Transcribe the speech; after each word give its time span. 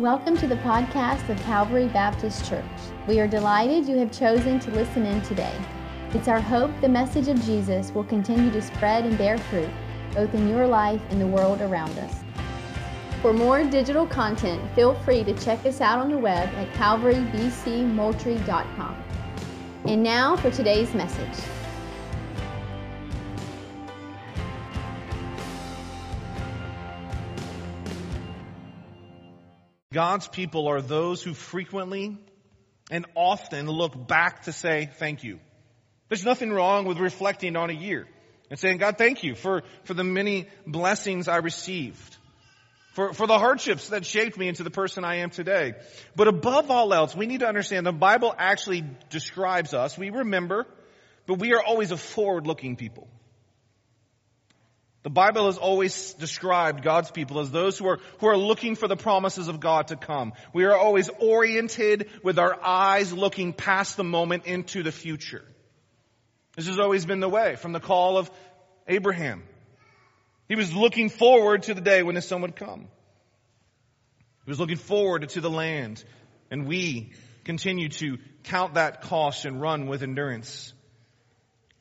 Welcome 0.00 0.36
to 0.38 0.46
the 0.46 0.56
podcast 0.56 1.28
of 1.28 1.38
Calvary 1.42 1.86
Baptist 1.88 2.48
Church. 2.48 2.64
We 3.06 3.20
are 3.20 3.28
delighted 3.28 3.86
you 3.86 3.98
have 3.98 4.10
chosen 4.10 4.58
to 4.60 4.70
listen 4.70 5.04
in 5.04 5.20
today. 5.20 5.52
It's 6.14 6.26
our 6.26 6.40
hope 6.40 6.70
the 6.80 6.88
message 6.88 7.28
of 7.28 7.38
Jesus 7.44 7.92
will 7.92 8.04
continue 8.04 8.50
to 8.50 8.62
spread 8.62 9.04
and 9.04 9.18
bear 9.18 9.36
fruit, 9.36 9.68
both 10.14 10.32
in 10.32 10.48
your 10.48 10.66
life 10.66 11.02
and 11.10 11.20
the 11.20 11.26
world 11.26 11.60
around 11.60 11.98
us. 11.98 12.24
For 13.20 13.34
more 13.34 13.62
digital 13.62 14.06
content, 14.06 14.62
feel 14.74 14.94
free 14.94 15.22
to 15.22 15.34
check 15.34 15.66
us 15.66 15.82
out 15.82 15.98
on 15.98 16.08
the 16.08 16.16
web 16.16 16.48
at 16.54 16.72
calvarybcmoultrie.com. 16.72 19.04
And 19.84 20.02
now 20.02 20.34
for 20.34 20.50
today's 20.50 20.94
message. 20.94 21.44
God's 29.92 30.28
people 30.28 30.68
are 30.68 30.80
those 30.80 31.20
who 31.20 31.34
frequently 31.34 32.16
and 32.92 33.06
often 33.16 33.66
look 33.66 34.06
back 34.06 34.42
to 34.42 34.52
say 34.52 34.88
thank 34.98 35.24
you. 35.24 35.40
There's 36.08 36.24
nothing 36.24 36.52
wrong 36.52 36.84
with 36.84 36.98
reflecting 36.98 37.56
on 37.56 37.70
a 37.70 37.72
year 37.72 38.06
and 38.50 38.58
saying, 38.58 38.78
God, 38.78 38.98
thank 38.98 39.24
you 39.24 39.34
for, 39.34 39.64
for 39.82 39.94
the 39.94 40.04
many 40.04 40.46
blessings 40.64 41.26
I 41.26 41.38
received, 41.38 42.16
for, 42.92 43.12
for 43.12 43.26
the 43.26 43.36
hardships 43.36 43.88
that 43.88 44.06
shaped 44.06 44.38
me 44.38 44.46
into 44.46 44.62
the 44.62 44.70
person 44.70 45.04
I 45.04 45.16
am 45.16 45.30
today. 45.30 45.74
But 46.14 46.28
above 46.28 46.70
all 46.70 46.94
else, 46.94 47.16
we 47.16 47.26
need 47.26 47.40
to 47.40 47.48
understand 47.48 47.84
the 47.84 47.92
Bible 47.92 48.32
actually 48.38 48.84
describes 49.08 49.74
us. 49.74 49.98
We 49.98 50.10
remember, 50.10 50.68
but 51.26 51.40
we 51.40 51.52
are 51.52 51.62
always 51.64 51.90
a 51.90 51.96
forward-looking 51.96 52.76
people. 52.76 53.08
The 55.02 55.10
Bible 55.10 55.46
has 55.46 55.56
always 55.56 56.12
described 56.14 56.82
God's 56.82 57.10
people 57.10 57.40
as 57.40 57.50
those 57.50 57.78
who 57.78 57.86
are, 57.88 58.00
who 58.18 58.26
are 58.26 58.36
looking 58.36 58.76
for 58.76 58.86
the 58.86 58.96
promises 58.96 59.48
of 59.48 59.58
God 59.58 59.88
to 59.88 59.96
come. 59.96 60.34
We 60.52 60.64
are 60.64 60.76
always 60.76 61.08
oriented 61.18 62.10
with 62.22 62.38
our 62.38 62.62
eyes 62.62 63.10
looking 63.12 63.54
past 63.54 63.96
the 63.96 64.04
moment 64.04 64.44
into 64.44 64.82
the 64.82 64.92
future. 64.92 65.44
This 66.54 66.66
has 66.66 66.78
always 66.78 67.06
been 67.06 67.20
the 67.20 67.28
way 67.30 67.56
from 67.56 67.72
the 67.72 67.80
call 67.80 68.18
of 68.18 68.30
Abraham. 68.86 69.42
He 70.48 70.56
was 70.56 70.74
looking 70.74 71.08
forward 71.08 71.62
to 71.64 71.74
the 71.74 71.80
day 71.80 72.02
when 72.02 72.16
his 72.16 72.26
son 72.26 72.42
would 72.42 72.56
come. 72.56 72.88
He 74.44 74.50
was 74.50 74.60
looking 74.60 74.76
forward 74.76 75.28
to 75.30 75.40
the 75.40 75.50
land. 75.50 76.04
And 76.50 76.66
we 76.66 77.12
continue 77.44 77.88
to 77.88 78.18
count 78.44 78.74
that 78.74 79.02
cost 79.02 79.46
and 79.46 79.60
run 79.60 79.86
with 79.86 80.02
endurance. 80.02 80.74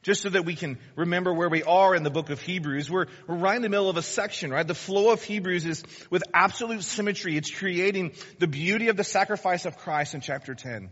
Just 0.02 0.22
so 0.22 0.30
that 0.30 0.46
we 0.46 0.56
can 0.56 0.78
remember 0.96 1.34
where 1.34 1.50
we 1.50 1.62
are 1.64 1.94
in 1.94 2.04
the 2.04 2.10
book 2.10 2.30
of 2.30 2.40
Hebrews. 2.42 2.90
We're, 2.90 3.08
we're 3.28 3.36
right 3.36 3.58
in 3.58 3.62
the 3.62 3.70
middle 3.70 3.90
of 3.90 3.98
a 3.98 4.02
section, 4.02 4.50
right? 4.50 4.66
The 4.66 4.74
flow 4.74 5.12
of 5.12 5.22
Hebrews 5.22 5.66
is 5.66 5.84
with 6.10 6.24
absolute 6.34 6.84
symmetry. 6.84 7.36
It's 7.36 7.52
creating 7.52 8.14
the 8.40 8.48
beauty 8.48 8.88
of 8.88 8.96
the 8.96 9.04
sacrifice 9.04 9.66
of 9.66 9.78
Christ 9.78 10.14
in 10.14 10.22
chapter 10.22 10.56
10. 10.56 10.90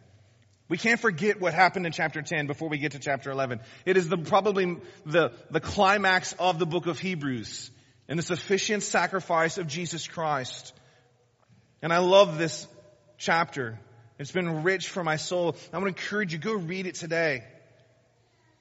We 0.67 0.77
can't 0.77 0.99
forget 0.99 1.39
what 1.39 1.53
happened 1.53 1.85
in 1.85 1.93
chapter 1.93 2.21
10 2.21 2.47
before 2.47 2.67
we 2.67 2.77
get 2.77 2.91
to 2.91 2.99
chapter 2.99 3.31
11. 3.31 3.61
It 3.85 3.95
is 3.95 4.09
the, 4.09 4.17
probably 4.17 4.75
the, 5.05 5.31
the 5.49 5.61
climax 5.61 6.33
of 6.37 6.59
the 6.59 6.65
book 6.65 6.87
of 6.87 6.99
Hebrews 6.99 7.71
and 8.09 8.19
the 8.19 8.23
sufficient 8.23 8.83
sacrifice 8.83 9.57
of 9.57 9.67
Jesus 9.67 10.05
Christ. 10.05 10.73
And 11.81 11.93
I 11.93 11.99
love 11.99 12.37
this 12.37 12.67
chapter. 13.17 13.79
It's 14.19 14.33
been 14.33 14.63
rich 14.63 14.89
for 14.89 15.03
my 15.03 15.15
soul. 15.15 15.55
I 15.71 15.77
want 15.77 15.95
to 15.95 16.03
encourage 16.03 16.33
you, 16.33 16.39
go 16.39 16.53
read 16.53 16.85
it 16.85 16.95
today 16.95 17.43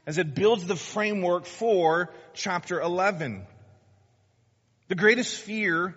as 0.07 0.19
it 0.19 0.35
builds 0.35 0.67
the 0.67 0.77
framework 0.77 1.47
for 1.47 2.11
chapter 2.33 2.81
11. 2.81 3.45
The 4.89 4.95
greatest 4.95 5.35
fear 5.37 5.95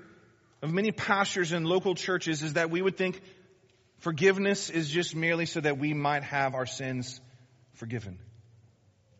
of 0.62 0.74
many 0.74 0.92
pastors 0.92 1.52
in 1.52 1.64
local 1.64 1.96
churches 1.96 2.42
is 2.42 2.54
that 2.54 2.72
we 2.72 2.82
would 2.82 2.98
think 2.98 3.22
forgiveness 4.00 4.70
is 4.70 4.90
just 4.90 5.16
merely 5.16 5.46
so 5.46 5.62
that 5.62 5.78
we 5.78 5.94
might 5.94 6.24
have 6.24 6.56
our 6.56 6.66
sins 6.66 7.22
forgiven, 7.74 8.18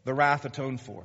the 0.06 0.14
wrath 0.14 0.46
atoned 0.46 0.82
for. 0.82 1.04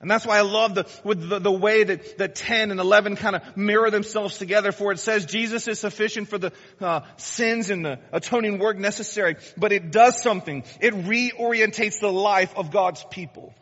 And 0.00 0.08
that's 0.08 0.24
why 0.24 0.38
I 0.38 0.42
love 0.42 0.76
the, 0.76 0.86
with 1.02 1.28
the, 1.28 1.40
the 1.40 1.50
way 1.50 1.82
that, 1.82 2.18
that 2.18 2.36
10 2.36 2.70
and 2.70 2.78
11 2.78 3.16
kind 3.16 3.34
of 3.34 3.56
mirror 3.56 3.90
themselves 3.90 4.38
together 4.38 4.70
for 4.70 4.92
it 4.92 5.00
says 5.00 5.26
Jesus 5.26 5.66
is 5.66 5.80
sufficient 5.80 6.28
for 6.28 6.38
the 6.38 6.52
uh, 6.80 7.00
sins 7.16 7.70
and 7.70 7.84
the 7.84 7.98
atoning 8.12 8.60
work 8.60 8.78
necessary, 8.78 9.36
but 9.56 9.72
it 9.72 9.90
does 9.90 10.22
something. 10.22 10.62
It 10.80 10.94
reorientates 10.94 11.98
the 11.98 12.12
life 12.12 12.56
of 12.56 12.70
God's 12.70 13.04
people. 13.10 13.52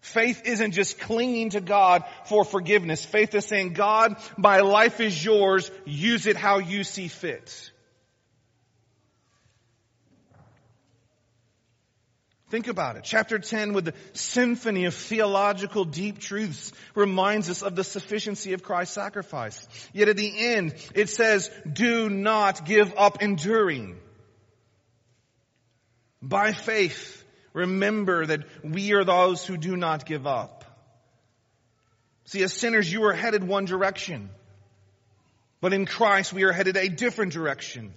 Faith 0.00 0.42
isn't 0.44 0.72
just 0.72 0.98
clinging 1.00 1.50
to 1.50 1.60
God 1.60 2.04
for 2.26 2.44
forgiveness. 2.44 3.04
Faith 3.04 3.34
is 3.34 3.44
saying, 3.44 3.72
God, 3.72 4.16
my 4.36 4.60
life 4.60 5.00
is 5.00 5.24
yours. 5.24 5.70
Use 5.84 6.26
it 6.26 6.36
how 6.36 6.58
you 6.58 6.84
see 6.84 7.08
fit. 7.08 7.72
Think 12.52 12.68
about 12.68 12.96
it. 12.96 13.02
Chapter 13.02 13.38
10 13.38 13.72
with 13.72 13.86
the 13.86 13.94
symphony 14.12 14.84
of 14.84 14.92
theological 14.92 15.86
deep 15.86 16.18
truths 16.18 16.70
reminds 16.94 17.48
us 17.48 17.62
of 17.62 17.76
the 17.76 17.82
sufficiency 17.82 18.52
of 18.52 18.62
Christ's 18.62 18.94
sacrifice. 18.94 19.66
Yet 19.94 20.10
at 20.10 20.18
the 20.18 20.30
end, 20.38 20.74
it 20.94 21.08
says, 21.08 21.50
do 21.72 22.10
not 22.10 22.66
give 22.66 22.92
up 22.98 23.22
enduring. 23.22 23.98
By 26.20 26.52
faith, 26.52 27.24
remember 27.54 28.26
that 28.26 28.44
we 28.62 28.92
are 28.92 29.04
those 29.04 29.46
who 29.46 29.56
do 29.56 29.74
not 29.74 30.04
give 30.04 30.26
up. 30.26 30.66
See, 32.26 32.42
as 32.42 32.52
sinners, 32.52 32.92
you 32.92 33.04
are 33.04 33.14
headed 33.14 33.44
one 33.44 33.64
direction. 33.64 34.28
But 35.62 35.72
in 35.72 35.86
Christ, 35.86 36.34
we 36.34 36.42
are 36.42 36.52
headed 36.52 36.76
a 36.76 36.90
different 36.90 37.32
direction. 37.32 37.94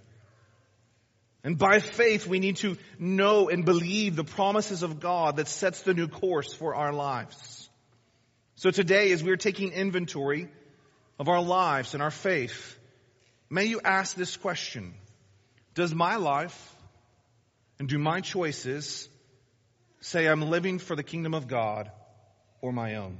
And 1.45 1.59
by 1.59 1.79
faith, 1.79 2.25
we 2.25 2.39
need 2.39 2.55
to 2.57 2.75
know 2.97 3.49
and 3.49 3.65
believe 3.65 4.15
the 4.15 4.23
promises 4.23 4.81
of 4.81 4.99
God 4.99 5.35
that 5.35 5.47
sets 5.47 5.83
the 5.83 5.93
new 5.93 6.07
course 6.07 6.51
for 6.51 6.73
our 6.73 6.91
lives. 6.91 7.69
So 8.55 8.71
today, 8.71 9.11
as 9.11 9.23
we're 9.23 9.37
taking 9.37 9.71
inventory 9.71 10.49
of 11.19 11.29
our 11.29 11.43
lives 11.43 11.93
and 11.93 12.01
our 12.01 12.09
faith, 12.09 12.79
may 13.47 13.65
you 13.65 13.79
ask 13.79 14.15
this 14.15 14.35
question. 14.37 14.95
Does 15.75 15.93
my 15.93 16.15
life 16.15 16.75
and 17.77 17.87
do 17.87 17.99
my 17.99 18.21
choices 18.21 19.07
say 19.99 20.27
I'm 20.27 20.49
living 20.49 20.79
for 20.79 20.95
the 20.95 21.03
kingdom 21.03 21.35
of 21.35 21.47
God 21.47 21.91
or 22.59 22.73
my 22.73 22.95
own? 22.95 23.19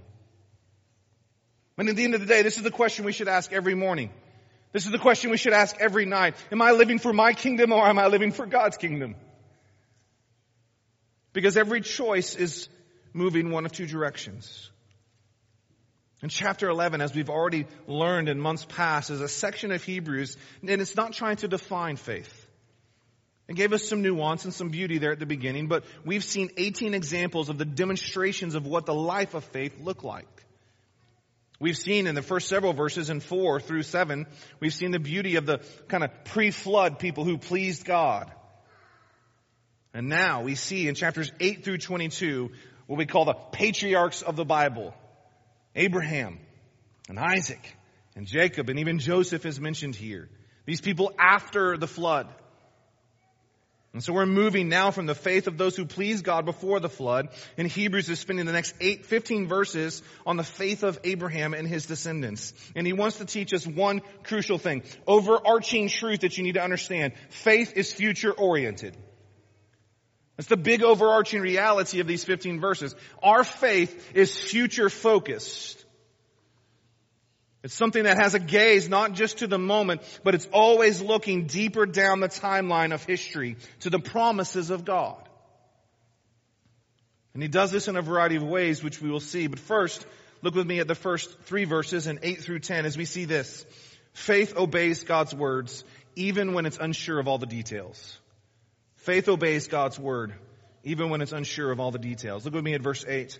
And 1.77 1.89
at 1.89 1.95
the 1.95 2.05
end 2.05 2.15
of 2.15 2.21
the 2.21 2.27
day, 2.27 2.41
this 2.41 2.57
is 2.57 2.63
the 2.63 2.71
question 2.71 3.05
we 3.05 3.13
should 3.13 3.27
ask 3.27 3.53
every 3.53 3.75
morning. 3.75 4.09
This 4.75 4.85
is 4.85 4.91
the 4.91 4.99
question 4.99 5.31
we 5.31 5.37
should 5.37 5.53
ask 5.53 5.77
every 5.79 6.05
night. 6.05 6.35
Am 6.51 6.61
I 6.61 6.71
living 6.71 6.99
for 6.99 7.13
my 7.13 7.31
kingdom 7.31 7.71
or 7.71 7.87
am 7.87 7.97
I 7.97 8.07
living 8.07 8.33
for 8.33 8.45
God's 8.45 8.75
kingdom? 8.75 9.15
Because 11.31 11.55
every 11.55 11.79
choice 11.79 12.35
is 12.35 12.67
moving 13.13 13.51
one 13.51 13.65
of 13.65 13.71
two 13.71 13.87
directions. 13.87 14.69
In 16.21 16.27
chapter 16.27 16.67
11, 16.67 16.99
as 16.99 17.15
we've 17.15 17.29
already 17.29 17.67
learned 17.87 18.27
in 18.27 18.37
months 18.37 18.65
past, 18.67 19.11
is 19.11 19.21
a 19.21 19.29
section 19.29 19.71
of 19.71 19.81
Hebrews, 19.81 20.35
and 20.61 20.81
it's 20.81 20.97
not 20.97 21.13
trying 21.13 21.37
to 21.37 21.47
define 21.47 21.95
faith. 21.95 22.45
It 23.47 23.55
gave 23.55 23.71
us 23.71 23.87
some 23.87 24.01
nuance 24.01 24.43
and 24.43 24.53
some 24.53 24.67
beauty 24.67 24.97
there 24.97 25.13
at 25.13 25.19
the 25.19 25.25
beginning, 25.25 25.69
but 25.69 25.85
we've 26.03 26.21
seen 26.21 26.49
18 26.57 26.93
examples 26.93 27.47
of 27.47 27.57
the 27.57 27.63
demonstrations 27.63 28.55
of 28.55 28.67
what 28.67 28.85
the 28.85 28.93
life 28.93 29.35
of 29.35 29.45
faith 29.45 29.79
look 29.79 30.03
like. 30.03 30.44
We've 31.59 31.77
seen 31.77 32.07
in 32.07 32.15
the 32.15 32.21
first 32.21 32.47
several 32.47 32.73
verses 32.73 33.09
in 33.09 33.21
four 33.21 33.59
through 33.59 33.83
seven, 33.83 34.27
we've 34.59 34.73
seen 34.73 34.91
the 34.91 34.99
beauty 34.99 35.37
of 35.37 35.45
the 35.45 35.59
kind 35.87 36.03
of 36.03 36.11
pre-flood 36.25 36.99
people 36.99 37.23
who 37.23 37.37
pleased 37.37 37.85
God. 37.85 38.31
And 39.93 40.09
now 40.09 40.43
we 40.43 40.55
see 40.55 40.89
in 40.89 40.95
chapters 40.95 41.31
8 41.39 41.63
through 41.63 41.77
22 41.77 42.51
what 42.87 42.97
we 42.97 43.05
call 43.05 43.25
the 43.25 43.33
patriarchs 43.33 44.21
of 44.21 44.35
the 44.35 44.43
Bible. 44.43 44.93
Abraham 45.73 46.39
and 47.07 47.17
Isaac 47.17 47.75
and 48.15 48.27
Jacob 48.27 48.69
and 48.69 48.79
even 48.79 48.99
Joseph 48.99 49.45
is 49.45 49.59
mentioned 49.59 49.95
here. 49.95 50.29
These 50.65 50.81
people 50.81 51.13
after 51.17 51.77
the 51.77 51.87
flood. 51.87 52.27
And 53.95 54.03
so 54.03 54.11
we're 54.11 54.25
moving 54.25 54.67
now 54.67 54.91
from 54.91 55.05
the 55.05 55.15
faith 55.15 55.47
of 55.47 55.57
those 55.57 55.77
who 55.77 55.85
pleased 55.85 56.25
God 56.25 56.43
before 56.43 56.81
the 56.81 56.89
flood. 56.89 57.29
And 57.57 57.65
Hebrews 57.65 58.09
is 58.09 58.19
spending 58.19 58.45
the 58.45 58.51
next 58.51 58.75
eight, 58.81 59.05
15 59.05 59.47
verses 59.47 60.03
on 60.25 60.35
the 60.35 60.43
faith 60.43 60.83
of 60.83 60.99
Abraham 61.05 61.53
and 61.53 61.65
his 61.65 61.85
descendants. 61.85 62.51
And 62.75 62.85
he 62.85 62.91
wants 62.91 63.19
to 63.19 63.25
teach 63.25 63.53
us 63.53 63.65
one 63.65 64.01
crucial 64.23 64.57
thing. 64.57 64.83
Overarching 65.07 65.87
truth 65.87 66.19
that 66.19 66.37
you 66.37 66.43
need 66.43 66.55
to 66.55 66.61
understand. 66.61 67.13
Faith 67.29 67.71
is 67.77 67.93
future 67.93 68.33
oriented. 68.33 68.97
That's 70.35 70.49
the 70.49 70.57
big 70.57 70.83
overarching 70.83 71.39
reality 71.39 72.01
of 72.01 72.07
these 72.07 72.25
15 72.25 72.59
verses. 72.59 72.93
Our 73.23 73.45
faith 73.45 74.11
is 74.13 74.37
future 74.37 74.89
focused. 74.89 75.84
It's 77.65 77.73
something 77.73 78.03
that 78.03 78.17
has 78.17 78.35
a 78.35 78.39
gaze 78.39 78.87
not 78.89 79.13
just 79.13 79.39
to 79.39 79.47
the 79.47 79.57
moment, 79.57 80.01
but 80.23 80.35
it's 80.35 80.47
always 80.53 81.01
looking 81.01 81.47
deeper 81.47 81.87
down 81.87 82.19
the 82.19 82.29
timeline 82.29 82.93
of 82.93 83.03
history 83.03 83.57
to 83.79 83.89
the 83.89 83.97
promises 83.97 84.69
of 84.69 84.85
God. 84.85 85.17
And 87.33 87.41
he 87.41 87.49
does 87.49 87.71
this 87.71 87.87
in 87.87 87.95
a 87.95 88.03
variety 88.03 88.35
of 88.35 88.43
ways, 88.43 88.83
which 88.83 89.01
we 89.01 89.09
will 89.09 89.19
see. 89.19 89.47
But 89.47 89.57
first, 89.57 90.05
look 90.43 90.53
with 90.53 90.67
me 90.67 90.79
at 90.79 90.87
the 90.87 90.93
first 90.93 91.39
three 91.45 91.65
verses 91.65 92.05
in 92.05 92.19
8 92.21 92.39
through 92.43 92.59
10 92.59 92.85
as 92.85 92.97
we 92.97 93.05
see 93.05 93.25
this. 93.25 93.65
Faith 94.13 94.55
obeys 94.55 95.03
God's 95.03 95.33
words 95.33 95.83
even 96.15 96.53
when 96.53 96.67
it's 96.67 96.77
unsure 96.77 97.19
of 97.19 97.27
all 97.27 97.39
the 97.39 97.47
details. 97.47 98.19
Faith 98.97 99.27
obeys 99.27 99.67
God's 99.67 99.97
word 99.97 100.35
even 100.83 101.09
when 101.09 101.21
it's 101.21 101.33
unsure 101.33 101.71
of 101.71 101.79
all 101.79 101.89
the 101.89 101.97
details. 101.97 102.45
Look 102.45 102.53
with 102.53 102.63
me 102.63 102.75
at 102.75 102.81
verse 102.81 103.03
8. 103.07 103.39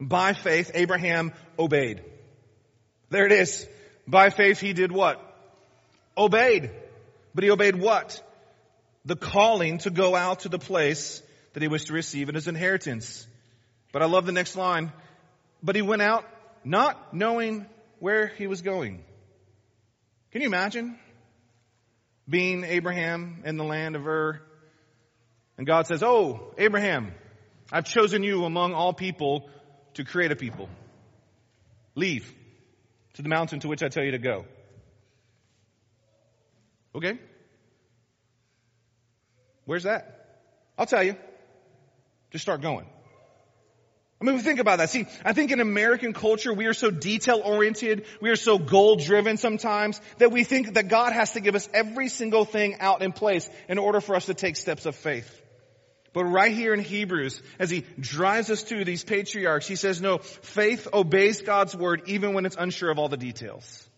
By 0.00 0.32
faith, 0.32 0.70
Abraham 0.72 1.34
obeyed. 1.58 2.02
There 3.12 3.26
it 3.26 3.32
is. 3.32 3.66
By 4.08 4.30
faith, 4.30 4.58
he 4.58 4.72
did 4.72 4.90
what? 4.90 5.20
Obeyed. 6.16 6.70
But 7.34 7.44
he 7.44 7.50
obeyed 7.50 7.76
what? 7.76 8.22
The 9.04 9.16
calling 9.16 9.78
to 9.78 9.90
go 9.90 10.16
out 10.16 10.40
to 10.40 10.48
the 10.48 10.58
place 10.58 11.22
that 11.52 11.62
he 11.62 11.68
was 11.68 11.84
to 11.84 11.92
receive 11.92 12.30
in 12.30 12.34
his 12.34 12.48
inheritance. 12.48 13.26
But 13.92 14.00
I 14.00 14.06
love 14.06 14.24
the 14.24 14.32
next 14.32 14.56
line. 14.56 14.92
But 15.62 15.76
he 15.76 15.82
went 15.82 16.00
out 16.00 16.24
not 16.64 17.12
knowing 17.12 17.66
where 17.98 18.28
he 18.28 18.46
was 18.46 18.62
going. 18.62 19.04
Can 20.30 20.40
you 20.40 20.46
imagine 20.46 20.98
being 22.26 22.64
Abraham 22.64 23.42
in 23.44 23.58
the 23.58 23.64
land 23.64 23.94
of 23.94 24.06
Ur? 24.06 24.40
And 25.58 25.66
God 25.66 25.86
says, 25.86 26.02
Oh, 26.02 26.54
Abraham, 26.56 27.12
I've 27.70 27.84
chosen 27.84 28.22
you 28.22 28.46
among 28.46 28.72
all 28.72 28.94
people 28.94 29.50
to 29.94 30.04
create 30.04 30.32
a 30.32 30.36
people. 30.36 30.70
Leave 31.94 32.32
to 33.14 33.22
the 33.22 33.28
mountain 33.28 33.60
to 33.60 33.68
which 33.68 33.82
I 33.82 33.88
tell 33.88 34.04
you 34.04 34.12
to 34.12 34.18
go. 34.18 34.44
Okay? 36.94 37.18
Where's 39.64 39.84
that? 39.84 40.38
I'll 40.78 40.86
tell 40.86 41.02
you. 41.02 41.16
Just 42.30 42.42
start 42.42 42.62
going. 42.62 42.86
I 44.20 44.24
mean, 44.24 44.36
we 44.36 44.40
think 44.42 44.60
about 44.60 44.78
that. 44.78 44.88
See, 44.88 45.06
I 45.24 45.32
think 45.32 45.50
in 45.50 45.58
American 45.58 46.12
culture, 46.12 46.54
we 46.54 46.66
are 46.66 46.74
so 46.74 46.92
detail 46.92 47.42
oriented, 47.44 48.06
we 48.20 48.30
are 48.30 48.36
so 48.36 48.56
goal 48.56 48.94
driven 48.94 49.36
sometimes, 49.36 50.00
that 50.18 50.30
we 50.30 50.44
think 50.44 50.74
that 50.74 50.86
God 50.86 51.12
has 51.12 51.32
to 51.32 51.40
give 51.40 51.56
us 51.56 51.68
every 51.74 52.08
single 52.08 52.44
thing 52.44 52.76
out 52.78 53.02
in 53.02 53.10
place 53.10 53.50
in 53.68 53.78
order 53.78 54.00
for 54.00 54.14
us 54.14 54.26
to 54.26 54.34
take 54.34 54.54
steps 54.54 54.86
of 54.86 54.94
faith. 54.94 55.41
But 56.12 56.24
right 56.24 56.52
here 56.52 56.74
in 56.74 56.80
Hebrews, 56.80 57.40
as 57.58 57.70
he 57.70 57.84
drives 57.98 58.50
us 58.50 58.62
to 58.64 58.84
these 58.84 59.02
patriarchs, 59.02 59.66
he 59.66 59.76
says, 59.76 60.00
no, 60.00 60.18
faith 60.18 60.86
obeys 60.92 61.40
God's 61.40 61.74
word 61.74 62.02
even 62.06 62.34
when 62.34 62.44
it's 62.44 62.56
unsure 62.58 62.90
of 62.90 62.98
all 62.98 63.08
the 63.08 63.16
details. 63.16 63.88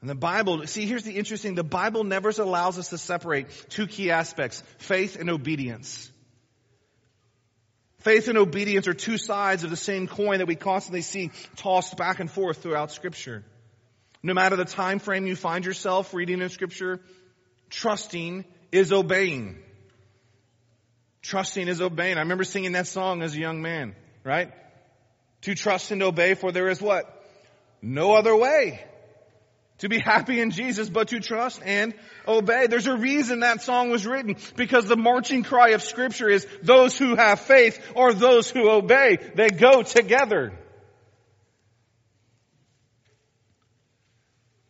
And 0.00 0.08
the 0.08 0.14
Bible, 0.14 0.66
see, 0.66 0.86
here's 0.86 1.02
the 1.02 1.16
interesting, 1.16 1.54
the 1.54 1.64
Bible 1.64 2.04
never 2.04 2.30
allows 2.30 2.78
us 2.78 2.90
to 2.90 2.98
separate 2.98 3.48
two 3.68 3.86
key 3.86 4.10
aspects, 4.10 4.62
faith 4.78 5.16
and 5.16 5.28
obedience. 5.28 6.10
Faith 7.98 8.28
and 8.28 8.38
obedience 8.38 8.86
are 8.86 8.94
two 8.94 9.18
sides 9.18 9.64
of 9.64 9.70
the 9.70 9.76
same 9.76 10.06
coin 10.06 10.38
that 10.38 10.46
we 10.46 10.54
constantly 10.54 11.02
see 11.02 11.32
tossed 11.56 11.96
back 11.96 12.20
and 12.20 12.30
forth 12.30 12.62
throughout 12.62 12.92
scripture. 12.92 13.44
No 14.22 14.34
matter 14.34 14.54
the 14.56 14.64
time 14.64 15.00
frame 15.00 15.26
you 15.26 15.34
find 15.34 15.64
yourself 15.64 16.14
reading 16.14 16.40
in 16.40 16.48
scripture, 16.48 17.00
trusting 17.70 18.44
is 18.72 18.92
obeying. 18.92 19.58
Trusting 21.22 21.68
is 21.68 21.80
obeying. 21.80 22.16
I 22.16 22.20
remember 22.20 22.44
singing 22.44 22.72
that 22.72 22.86
song 22.86 23.22
as 23.22 23.34
a 23.34 23.38
young 23.38 23.62
man, 23.62 23.94
right? 24.24 24.52
To 25.42 25.54
trust 25.54 25.90
and 25.90 26.02
obey 26.02 26.34
for 26.34 26.52
there 26.52 26.68
is 26.68 26.80
what? 26.80 27.14
No 27.82 28.12
other 28.12 28.34
way 28.34 28.84
to 29.78 29.88
be 29.88 29.98
happy 29.98 30.40
in 30.40 30.50
Jesus, 30.50 30.88
but 30.88 31.08
to 31.08 31.20
trust 31.20 31.60
and 31.64 31.94
obey. 32.26 32.66
There's 32.66 32.86
a 32.86 32.96
reason 32.96 33.40
that 33.40 33.62
song 33.62 33.90
was 33.90 34.06
written 34.06 34.36
because 34.56 34.86
the 34.86 34.96
marching 34.96 35.44
cry 35.44 35.70
of 35.70 35.82
scripture 35.82 36.28
is 36.28 36.46
those 36.62 36.98
who 36.98 37.14
have 37.14 37.40
faith 37.40 37.80
or 37.94 38.12
those 38.12 38.50
who 38.50 38.68
obey. 38.68 39.18
They 39.34 39.48
go 39.48 39.82
together. 39.82 40.52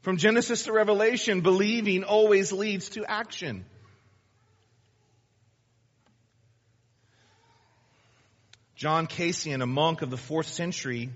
From 0.02 0.16
Genesis 0.16 0.64
to 0.64 0.72
Revelation, 0.72 1.40
believing 1.40 2.04
always 2.04 2.52
leads 2.52 2.90
to 2.90 3.04
action. 3.04 3.64
John 8.78 9.08
Cassian, 9.08 9.60
a 9.60 9.66
monk 9.66 10.02
of 10.02 10.10
the 10.10 10.16
fourth 10.16 10.46
century, 10.46 11.10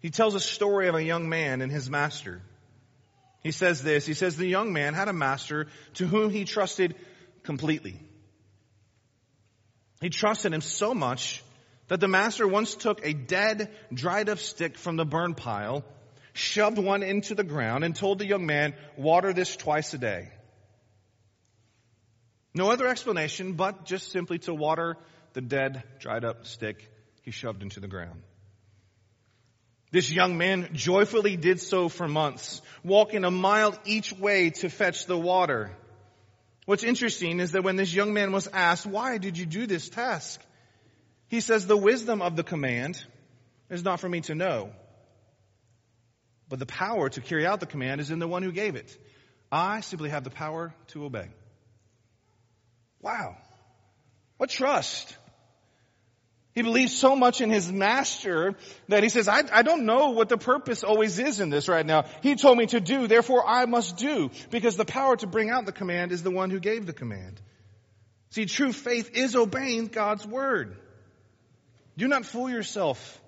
he 0.00 0.10
tells 0.10 0.34
a 0.34 0.40
story 0.40 0.88
of 0.88 0.96
a 0.96 1.02
young 1.02 1.28
man 1.28 1.62
and 1.62 1.70
his 1.70 1.88
master. 1.88 2.42
He 3.40 3.52
says 3.52 3.84
this, 3.84 4.04
he 4.04 4.14
says 4.14 4.36
the 4.36 4.48
young 4.48 4.72
man 4.72 4.94
had 4.94 5.06
a 5.06 5.12
master 5.12 5.68
to 5.94 6.08
whom 6.08 6.30
he 6.30 6.44
trusted 6.44 6.96
completely. 7.44 8.00
He 10.00 10.10
trusted 10.10 10.52
him 10.52 10.60
so 10.60 10.92
much 10.92 11.44
that 11.86 12.00
the 12.00 12.08
master 12.08 12.48
once 12.48 12.74
took 12.74 13.06
a 13.06 13.12
dead, 13.12 13.70
dried 13.92 14.28
up 14.28 14.40
stick 14.40 14.76
from 14.76 14.96
the 14.96 15.06
burn 15.06 15.34
pile, 15.34 15.84
shoved 16.32 16.78
one 16.78 17.04
into 17.04 17.36
the 17.36 17.44
ground, 17.44 17.84
and 17.84 17.94
told 17.94 18.18
the 18.18 18.26
young 18.26 18.44
man, 18.44 18.74
water 18.96 19.32
this 19.32 19.54
twice 19.54 19.94
a 19.94 19.98
day. 19.98 20.30
No 22.54 22.72
other 22.72 22.88
explanation, 22.88 23.52
but 23.52 23.84
just 23.84 24.10
simply 24.10 24.40
to 24.40 24.52
water 24.54 24.96
the 25.34 25.42
dead, 25.42 25.84
dried 26.00 26.24
up 26.24 26.48
stick 26.48 26.90
he 27.24 27.30
shoved 27.30 27.62
into 27.62 27.80
the 27.80 27.88
ground. 27.88 28.22
This 29.90 30.10
young 30.10 30.36
man 30.36 30.70
joyfully 30.72 31.36
did 31.36 31.60
so 31.60 31.88
for 31.88 32.06
months, 32.06 32.60
walking 32.82 33.24
a 33.24 33.30
mile 33.30 33.76
each 33.84 34.12
way 34.12 34.50
to 34.50 34.68
fetch 34.68 35.06
the 35.06 35.16
water. 35.16 35.70
What's 36.66 36.84
interesting 36.84 37.40
is 37.40 37.52
that 37.52 37.62
when 37.62 37.76
this 37.76 37.94
young 37.94 38.12
man 38.12 38.32
was 38.32 38.48
asked, 38.48 38.86
why 38.86 39.18
did 39.18 39.38
you 39.38 39.46
do 39.46 39.66
this 39.66 39.88
task? 39.88 40.40
He 41.28 41.40
says, 41.40 41.66
the 41.66 41.76
wisdom 41.76 42.22
of 42.22 42.36
the 42.36 42.42
command 42.42 43.02
is 43.70 43.84
not 43.84 44.00
for 44.00 44.08
me 44.08 44.20
to 44.22 44.34
know, 44.34 44.70
but 46.48 46.58
the 46.58 46.66
power 46.66 47.08
to 47.08 47.20
carry 47.20 47.46
out 47.46 47.60
the 47.60 47.66
command 47.66 48.00
is 48.00 48.10
in 48.10 48.18
the 48.18 48.28
one 48.28 48.42
who 48.42 48.52
gave 48.52 48.76
it. 48.76 48.96
I 49.50 49.80
simply 49.80 50.10
have 50.10 50.24
the 50.24 50.30
power 50.30 50.74
to 50.88 51.04
obey. 51.04 51.28
Wow. 53.00 53.36
What 54.38 54.50
trust. 54.50 55.16
He 56.54 56.62
believes 56.62 56.96
so 56.96 57.16
much 57.16 57.40
in 57.40 57.50
his 57.50 57.70
master 57.70 58.54
that 58.88 59.02
he 59.02 59.08
says, 59.08 59.26
I, 59.26 59.42
I, 59.52 59.62
don't 59.62 59.86
know 59.86 60.10
what 60.10 60.28
the 60.28 60.38
purpose 60.38 60.84
always 60.84 61.18
is 61.18 61.40
in 61.40 61.50
this 61.50 61.66
right 61.66 61.84
now. 61.84 62.04
He 62.22 62.36
told 62.36 62.56
me 62.56 62.66
to 62.66 62.78
do, 62.78 63.08
therefore 63.08 63.44
I 63.44 63.66
must 63.66 63.96
do, 63.96 64.30
because 64.50 64.76
the 64.76 64.84
power 64.84 65.16
to 65.16 65.26
bring 65.26 65.50
out 65.50 65.66
the 65.66 65.72
command 65.72 66.12
is 66.12 66.22
the 66.22 66.30
one 66.30 66.50
who 66.50 66.60
gave 66.60 66.86
the 66.86 66.92
command. 66.92 67.40
See, 68.30 68.46
true 68.46 68.72
faith 68.72 69.10
is 69.14 69.34
obeying 69.34 69.88
God's 69.88 70.24
word. 70.24 70.76
Do 71.96 72.06
not 72.06 72.24
fool 72.24 72.48
yourself. 72.48 73.20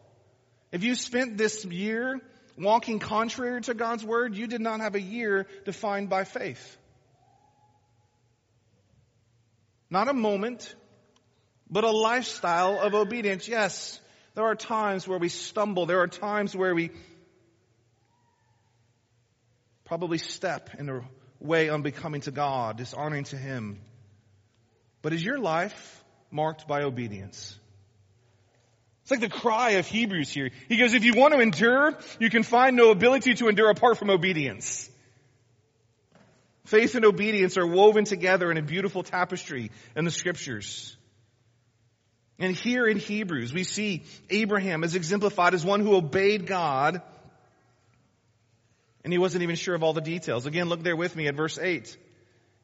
If 0.70 0.84
you 0.84 0.94
spent 0.94 1.37
this 1.37 1.64
year 1.64 2.20
walking 2.56 3.00
contrary 3.00 3.60
to 3.62 3.74
God's 3.74 4.05
word, 4.05 4.36
you 4.36 4.46
did 4.46 4.60
not 4.60 4.81
have 4.81 4.94
a 4.94 5.00
year 5.00 5.48
defined 5.65 6.08
by 6.08 6.24
faith. 6.24 6.79
Not 9.91 10.08
a 10.08 10.12
moment, 10.12 10.74
but 11.70 11.85
a 11.85 11.91
lifestyle 11.91 12.81
of 12.81 12.94
obedience. 12.94 13.49
Yes, 13.49 14.01
there 14.35 14.44
are 14.44 14.55
times 14.55 15.06
where 15.08 15.19
we 15.19 15.29
stumble. 15.29 15.87
There 15.87 16.01
are 16.01 16.08
times 16.08 16.55
where 16.55 16.75
we 16.75 16.91
probably 19.85 20.19
step 20.19 20.70
in 20.79 20.89
a 20.89 21.01
way 21.41 21.69
unbecoming 21.69 22.20
to 22.23 22.31
God, 22.31 22.77
dishonoring 22.77 23.25
to 23.25 23.37
Him. 23.37 23.81
But 25.03 25.13
is 25.13 25.25
your 25.25 25.39
life 25.39 26.05
marked 26.31 26.67
by 26.67 26.82
obedience? 26.82 27.58
It's 29.03 29.11
like 29.13 29.20
the 29.20 29.29
cry 29.29 29.70
of 29.73 29.87
Hebrews 29.87 30.31
here. 30.31 30.51
He 30.69 30.79
goes, 30.79 30.93
if 30.93 31.05
you 31.05 31.15
want 31.15 31.32
to 31.32 31.41
endure, 31.41 31.96
you 32.19 32.29
can 32.29 32.43
find 32.43 32.75
no 32.75 32.91
ability 32.91 33.35
to 33.35 33.49
endure 33.49 33.70
apart 33.70 33.99
from 33.99 34.11
obedience. 34.11 34.91
Faith 36.65 36.96
and 36.96 37.05
obedience 37.05 37.56
are 37.56 37.67
woven 37.67 38.05
together 38.05 38.51
in 38.51 38.56
a 38.56 38.63
beautiful 38.63 39.05
tapestry 39.05 39.70
in 39.94 40.05
the 40.05 40.11
scriptures. 40.11 40.96
And 42.38 42.55
here 42.55 42.86
in 42.86 42.98
Hebrews, 42.98 43.55
we 43.55 43.64
see 43.64 44.05
Abraham 44.28 44.84
as 44.84 44.94
exemplified 44.94 45.55
as 45.55 45.64
one 45.64 45.81
who 45.81 45.96
obeyed 45.96 46.46
God, 46.46 47.00
and 49.05 49.12
he 49.12 49.19
wasn't 49.19 49.43
even 49.43 49.56
sure 49.56 49.74
of 49.74 49.82
all 49.82 49.94
the 49.94 50.02
details. 50.02 50.44
Again, 50.44 50.69
look 50.69 50.82
there 50.82 50.96
with 50.96 51.16
me 51.16 51.28
at 51.28 51.34
verse 51.34 51.58
8. 51.58 51.96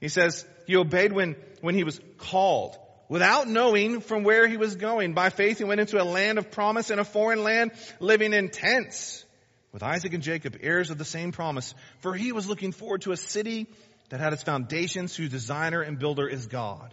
He 0.00 0.08
says, 0.08 0.44
he 0.66 0.76
obeyed 0.76 1.12
when, 1.12 1.36
when 1.60 1.74
he 1.74 1.84
was 1.84 2.00
called, 2.18 2.76
without 3.08 3.48
knowing 3.48 4.00
from 4.00 4.24
where 4.24 4.46
he 4.46 4.58
was 4.58 4.74
going. 4.74 5.14
By 5.14 5.30
faith, 5.30 5.58
he 5.58 5.64
went 5.64 5.80
into 5.80 6.02
a 6.02 6.04
land 6.04 6.38
of 6.38 6.50
promise 6.50 6.90
in 6.90 6.98
a 6.98 7.04
foreign 7.04 7.42
land, 7.42 7.70
living 7.98 8.34
in 8.34 8.50
tents 8.50 9.24
with 9.72 9.82
Isaac 9.82 10.12
and 10.12 10.22
Jacob, 10.22 10.58
heirs 10.60 10.90
of 10.90 10.98
the 10.98 11.04
same 11.04 11.32
promise. 11.32 11.74
For 12.00 12.14
he 12.14 12.32
was 12.32 12.46
looking 12.46 12.72
forward 12.72 13.02
to 13.02 13.12
a 13.12 13.16
city 13.16 13.68
that 14.10 14.20
had 14.20 14.34
its 14.34 14.42
foundations, 14.42 15.16
whose 15.16 15.30
designer 15.30 15.80
and 15.80 15.98
builder 15.98 16.28
is 16.28 16.46
God 16.46 16.92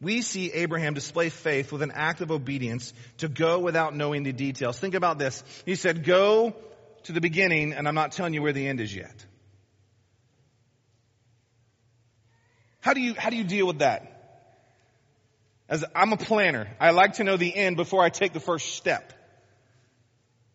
we 0.00 0.20
see 0.22 0.52
Abraham 0.52 0.94
display 0.94 1.30
faith 1.30 1.72
with 1.72 1.82
an 1.82 1.90
act 1.90 2.20
of 2.20 2.30
obedience 2.30 2.92
to 3.18 3.28
go 3.28 3.58
without 3.60 3.94
knowing 3.94 4.24
the 4.24 4.32
details. 4.32 4.78
Think 4.78 4.94
about 4.94 5.18
this. 5.18 5.42
He 5.64 5.74
said, 5.74 6.04
go 6.04 6.54
to 7.04 7.12
the 7.12 7.20
beginning 7.20 7.72
and 7.72 7.88
I'm 7.88 7.94
not 7.94 8.12
telling 8.12 8.34
you 8.34 8.42
where 8.42 8.52
the 8.52 8.66
end 8.66 8.80
is 8.80 8.94
yet. 8.94 9.24
How 12.80 12.92
do 12.92 13.00
you, 13.00 13.14
how 13.14 13.30
do 13.30 13.36
you 13.36 13.44
deal 13.44 13.66
with 13.66 13.78
that? 13.78 14.12
As 15.68 15.84
I'm 15.94 16.12
a 16.12 16.16
planner, 16.16 16.68
I 16.78 16.90
like 16.90 17.14
to 17.14 17.24
know 17.24 17.36
the 17.36 17.54
end 17.54 17.76
before 17.76 18.02
I 18.02 18.10
take 18.10 18.32
the 18.32 18.40
first 18.40 18.74
step. 18.74 19.12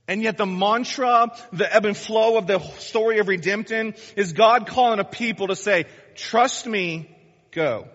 And 0.08 0.22
yet 0.22 0.38
the 0.38 0.46
mantra, 0.46 1.32
the 1.52 1.74
ebb 1.74 1.86
and 1.86 1.98
flow 1.98 2.38
of 2.38 2.48
the 2.48 2.60
story 2.80 3.20
of 3.20 3.28
redemption 3.28 3.96
is 4.16 4.34
God 4.34 4.68
calling 4.68 5.00
a 5.00 5.04
people 5.04 5.48
to 5.48 5.56
say, 5.56 5.86
trust 6.16 6.66
me, 6.66 7.10
go. 7.52 7.88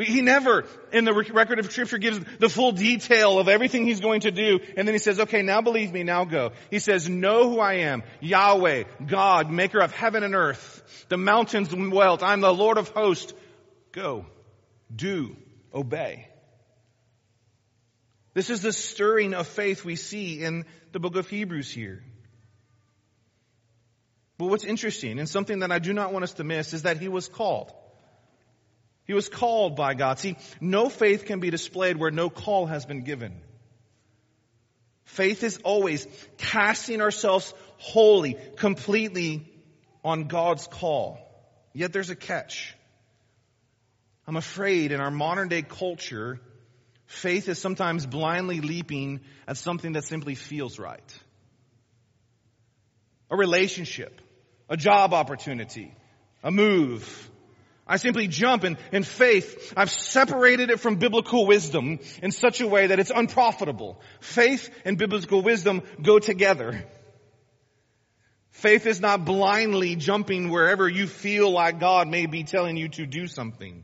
He 0.00 0.22
never, 0.22 0.64
in 0.92 1.04
the 1.04 1.12
record 1.12 1.58
of 1.58 1.70
scripture, 1.70 1.98
gives 1.98 2.20
the 2.38 2.48
full 2.48 2.72
detail 2.72 3.38
of 3.38 3.48
everything 3.48 3.84
he's 3.86 4.00
going 4.00 4.20
to 4.22 4.30
do. 4.30 4.60
And 4.76 4.86
then 4.86 4.94
he 4.94 4.98
says, 4.98 5.20
okay, 5.20 5.42
now 5.42 5.60
believe 5.60 5.92
me, 5.92 6.02
now 6.02 6.24
go. 6.24 6.52
He 6.70 6.78
says, 6.78 7.08
know 7.08 7.50
who 7.50 7.60
I 7.60 7.74
am. 7.74 8.02
Yahweh, 8.20 8.84
God, 9.06 9.50
maker 9.50 9.80
of 9.80 9.92
heaven 9.92 10.22
and 10.22 10.34
earth, 10.34 11.06
the 11.08 11.16
mountains 11.16 11.74
wealth. 11.74 12.22
I'm 12.22 12.40
the 12.40 12.54
Lord 12.54 12.78
of 12.78 12.88
hosts. 12.88 13.32
Go. 13.92 14.26
Do. 14.94 15.36
Obey. 15.74 16.28
This 18.34 18.50
is 18.50 18.62
the 18.62 18.72
stirring 18.72 19.34
of 19.34 19.46
faith 19.46 19.84
we 19.84 19.96
see 19.96 20.42
in 20.42 20.64
the 20.92 21.00
book 21.00 21.16
of 21.16 21.28
Hebrews 21.28 21.70
here. 21.70 22.04
But 24.38 24.46
what's 24.46 24.64
interesting 24.64 25.18
and 25.18 25.28
something 25.28 25.58
that 25.58 25.70
I 25.70 25.78
do 25.80 25.92
not 25.92 26.12
want 26.12 26.22
us 26.22 26.34
to 26.34 26.44
miss 26.44 26.72
is 26.72 26.82
that 26.82 26.98
he 26.98 27.08
was 27.08 27.28
called. 27.28 27.72
He 29.10 29.14
was 29.14 29.28
called 29.28 29.74
by 29.74 29.94
God. 29.94 30.20
See, 30.20 30.36
no 30.60 30.88
faith 30.88 31.24
can 31.24 31.40
be 31.40 31.50
displayed 31.50 31.96
where 31.96 32.12
no 32.12 32.30
call 32.30 32.66
has 32.66 32.86
been 32.86 33.02
given. 33.02 33.40
Faith 35.02 35.42
is 35.42 35.58
always 35.64 36.06
casting 36.38 37.00
ourselves 37.00 37.52
wholly, 37.78 38.36
completely 38.56 39.52
on 40.04 40.28
God's 40.28 40.68
call. 40.68 41.18
Yet 41.72 41.92
there's 41.92 42.10
a 42.10 42.14
catch. 42.14 42.76
I'm 44.28 44.36
afraid 44.36 44.92
in 44.92 45.00
our 45.00 45.10
modern 45.10 45.48
day 45.48 45.62
culture, 45.62 46.38
faith 47.06 47.48
is 47.48 47.58
sometimes 47.58 48.06
blindly 48.06 48.60
leaping 48.60 49.22
at 49.48 49.56
something 49.56 49.94
that 49.94 50.04
simply 50.04 50.36
feels 50.36 50.78
right. 50.78 51.18
A 53.28 53.36
relationship, 53.36 54.20
a 54.68 54.76
job 54.76 55.12
opportunity, 55.14 55.92
a 56.44 56.52
move, 56.52 57.29
I 57.90 57.96
simply 57.96 58.28
jump 58.28 58.62
in, 58.62 58.78
in 58.92 59.02
faith. 59.02 59.72
I've 59.76 59.90
separated 59.90 60.70
it 60.70 60.78
from 60.78 60.94
biblical 60.94 61.44
wisdom 61.44 61.98
in 62.22 62.30
such 62.30 62.60
a 62.60 62.68
way 62.68 62.86
that 62.86 63.00
it's 63.00 63.10
unprofitable. 63.10 64.00
Faith 64.20 64.70
and 64.84 64.96
biblical 64.96 65.42
wisdom 65.42 65.82
go 66.00 66.20
together. 66.20 66.84
Faith 68.50 68.86
is 68.86 69.00
not 69.00 69.24
blindly 69.24 69.96
jumping 69.96 70.50
wherever 70.50 70.88
you 70.88 71.08
feel 71.08 71.50
like 71.50 71.80
God 71.80 72.06
may 72.06 72.26
be 72.26 72.44
telling 72.44 72.76
you 72.76 72.90
to 72.90 73.06
do 73.06 73.26
something. 73.26 73.82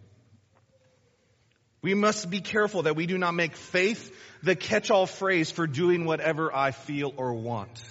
We 1.82 1.94
must 1.94 2.30
be 2.30 2.40
careful 2.40 2.82
that 2.82 2.94
we 2.94 3.06
do 3.06 3.18
not 3.18 3.34
make 3.34 3.56
faith 3.56 4.16
the 4.40 4.54
catch-all 4.54 5.06
phrase 5.06 5.50
for 5.50 5.66
doing 5.66 6.04
whatever 6.04 6.54
I 6.54 6.70
feel 6.70 7.12
or 7.16 7.34
want. 7.34 7.82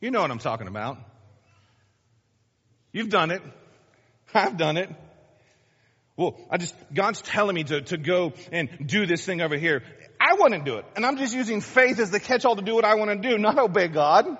You 0.00 0.12
know 0.12 0.20
what 0.20 0.30
I'm 0.30 0.38
talking 0.38 0.68
about. 0.68 0.98
You've 2.92 3.10
done 3.10 3.32
it. 3.32 3.42
I've 4.32 4.56
done 4.56 4.76
it. 4.76 4.90
Well, 6.18 6.36
I 6.50 6.56
just, 6.56 6.74
God's 6.92 7.22
telling 7.22 7.54
me 7.54 7.62
to, 7.64 7.80
to 7.80 7.96
go 7.96 8.32
and 8.50 8.68
do 8.84 9.06
this 9.06 9.24
thing 9.24 9.40
over 9.40 9.56
here. 9.56 9.84
I 10.20 10.34
want 10.34 10.52
to 10.52 10.58
do 10.58 10.78
it. 10.78 10.84
And 10.96 11.06
I'm 11.06 11.16
just 11.16 11.32
using 11.32 11.60
faith 11.60 12.00
as 12.00 12.10
the 12.10 12.18
catch-all 12.18 12.56
to 12.56 12.62
do 12.62 12.74
what 12.74 12.84
I 12.84 12.96
want 12.96 13.22
to 13.22 13.28
do, 13.30 13.38
not 13.38 13.56
obey 13.56 13.86
God. 13.86 14.26
I 14.26 14.36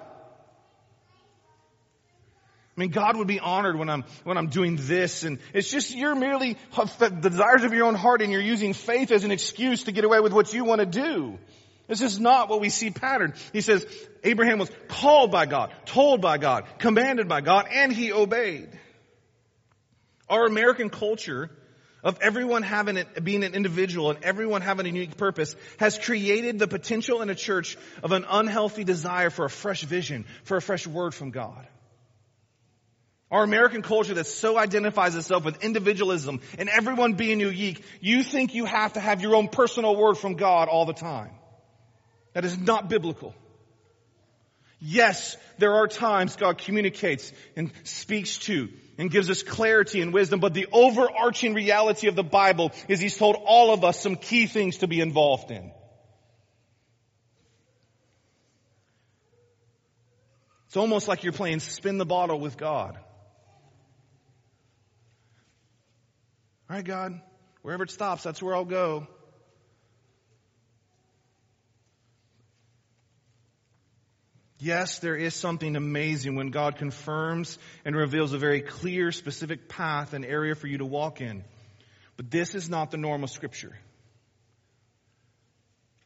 mean, 2.80 2.90
God 2.90 3.16
would 3.16 3.28
be 3.28 3.38
honored 3.38 3.78
when 3.78 3.88
I'm, 3.88 4.04
when 4.25 4.37
I'm 4.37 4.49
doing 4.49 4.76
this 4.76 5.23
and 5.23 5.38
it's 5.54 5.70
just, 5.70 5.94
you're 5.94 6.16
merely 6.16 6.56
uh, 6.76 6.85
the 6.99 7.11
desires 7.11 7.62
of 7.62 7.73
your 7.73 7.87
own 7.87 7.94
heart 7.94 8.23
and 8.23 8.32
you're 8.32 8.40
using 8.40 8.73
faith 8.73 9.12
as 9.12 9.23
an 9.23 9.30
excuse 9.30 9.85
to 9.85 9.92
get 9.92 10.04
away 10.04 10.18
with 10.18 10.32
what 10.32 10.52
you 10.52 10.64
want 10.64 10.80
to 10.80 10.87
do. 10.87 11.38
This 11.87 12.02
is 12.02 12.18
not 12.18 12.49
what 12.49 12.61
we 12.61 12.70
see 12.70 12.90
patterned. 12.90 13.35
He 13.52 13.61
says, 13.61 13.87
Abraham 14.25 14.58
was 14.58 14.70
called 14.88 15.30
by 15.30 15.47
God, 15.47 15.73
told 15.87 16.20
by 16.20 16.38
God, 16.38 16.64
commanded 16.78 17.28
by 17.28 17.40
God, 17.40 17.66
and 17.73 17.92
he 17.92 18.12
obeyed. 18.12 18.68
Our 20.28 20.44
American 20.44 20.90
culture 20.90 21.50
of 22.08 22.18
everyone 22.22 22.62
having 22.62 22.96
it, 22.96 23.22
being 23.22 23.44
an 23.44 23.52
individual 23.52 24.08
and 24.08 24.24
everyone 24.24 24.62
having 24.62 24.86
a 24.86 24.88
unique 24.88 25.18
purpose 25.18 25.54
has 25.78 25.98
created 25.98 26.58
the 26.58 26.66
potential 26.66 27.20
in 27.20 27.28
a 27.28 27.34
church 27.34 27.76
of 28.02 28.12
an 28.12 28.24
unhealthy 28.26 28.82
desire 28.82 29.28
for 29.28 29.44
a 29.44 29.50
fresh 29.50 29.82
vision, 29.82 30.24
for 30.44 30.56
a 30.56 30.62
fresh 30.62 30.86
word 30.86 31.14
from 31.14 31.32
God. 31.32 31.66
Our 33.30 33.44
American 33.44 33.82
culture 33.82 34.14
that 34.14 34.26
so 34.26 34.56
identifies 34.56 35.16
itself 35.16 35.44
with 35.44 35.62
individualism 35.62 36.40
and 36.58 36.70
everyone 36.70 37.12
being 37.12 37.40
unique, 37.40 37.84
you 38.00 38.22
think 38.22 38.54
you 38.54 38.64
have 38.64 38.94
to 38.94 39.00
have 39.00 39.20
your 39.20 39.36
own 39.36 39.48
personal 39.48 39.94
word 39.94 40.16
from 40.16 40.32
God 40.32 40.68
all 40.68 40.86
the 40.86 40.94
time. 40.94 41.32
That 42.32 42.46
is 42.46 42.56
not 42.56 42.88
biblical. 42.88 43.34
Yes, 44.80 45.36
there 45.58 45.74
are 45.74 45.86
times 45.86 46.36
God 46.36 46.56
communicates 46.56 47.34
and 47.54 47.70
speaks 47.84 48.38
to 48.46 48.70
and 48.99 49.11
gives 49.11 49.31
us 49.31 49.45
clarity 49.45 50.00
and 50.00 50.12
wisdom, 50.12 50.40
but 50.40 50.52
the 50.52 50.67
overarching 50.73 51.55
reality 51.55 52.09
of 52.09 52.17
the 52.17 52.25
Bible 52.25 52.73
is 52.88 52.99
He's 52.99 53.17
told 53.17 53.37
all 53.47 53.73
of 53.73 53.85
us 53.85 54.00
some 54.00 54.17
key 54.17 54.47
things 54.47 54.78
to 54.78 54.88
be 54.88 55.00
involved 55.00 55.52
in. 55.52 55.73
It's 60.67 60.76
almost 60.76 61.09
like 61.09 61.23
you're 61.23 61.33
playing 61.33 61.61
spin 61.61 61.97
the 61.97 62.05
bottle 62.05 62.38
with 62.38 62.59
God. 62.59 62.99
All 66.69 66.76
right, 66.76 66.85
God, 66.85 67.19
wherever 67.62 67.85
it 67.85 67.90
stops, 67.90 68.23
that's 68.23 68.43
where 68.43 68.55
I'll 68.55 68.67
go. 68.67 69.07
Yes, 74.60 74.98
there 74.98 75.14
is 75.14 75.34
something 75.34 75.76
amazing 75.76 76.34
when 76.34 76.50
God 76.50 76.76
confirms 76.76 77.58
and 77.84 77.94
reveals 77.94 78.32
a 78.32 78.38
very 78.38 78.60
clear, 78.60 79.12
specific 79.12 79.68
path 79.68 80.14
and 80.14 80.24
area 80.24 80.54
for 80.56 80.66
you 80.66 80.78
to 80.78 80.84
walk 80.84 81.20
in. 81.20 81.44
But 82.16 82.30
this 82.30 82.56
is 82.56 82.68
not 82.68 82.90
the 82.90 82.96
normal 82.96 83.28
scripture. 83.28 83.70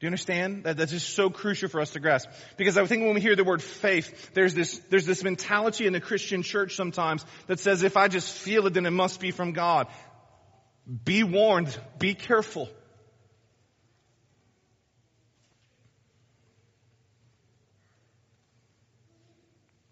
Do 0.03 0.07
you 0.07 0.09
understand? 0.09 0.65
That, 0.65 0.77
that's 0.77 0.91
just 0.91 1.15
so 1.15 1.31
crucial 1.31 1.71
for 1.71 1.81
us 1.81 1.93
to 1.93 2.01
grasp. 2.01 2.29
Because 2.59 2.77
I 2.77 2.85
think 2.85 3.05
when 3.05 3.15
we 3.15 3.21
hear 3.21 3.37
the 3.37 3.45
word 3.45 3.63
faith, 3.63 4.33
there's 4.35 4.53
this, 4.53 4.79
there's 4.91 5.07
this 5.07 5.23
mentality 5.23 5.87
in 5.87 5.93
the 5.93 6.01
Christian 6.01 6.43
church 6.43 6.75
sometimes 6.77 7.25
that 7.47 7.61
says 7.61 7.83
if 7.83 7.97
I 7.97 8.09
just 8.09 8.31
feel 8.31 8.67
it, 8.67 8.75
then 8.75 8.85
it 8.85 8.91
must 8.91 9.21
be 9.21 9.31
from 9.31 9.53
God. 9.53 9.87
Be 11.05 11.23
warned. 11.23 11.79
Be 11.99 12.15
careful. 12.15 12.69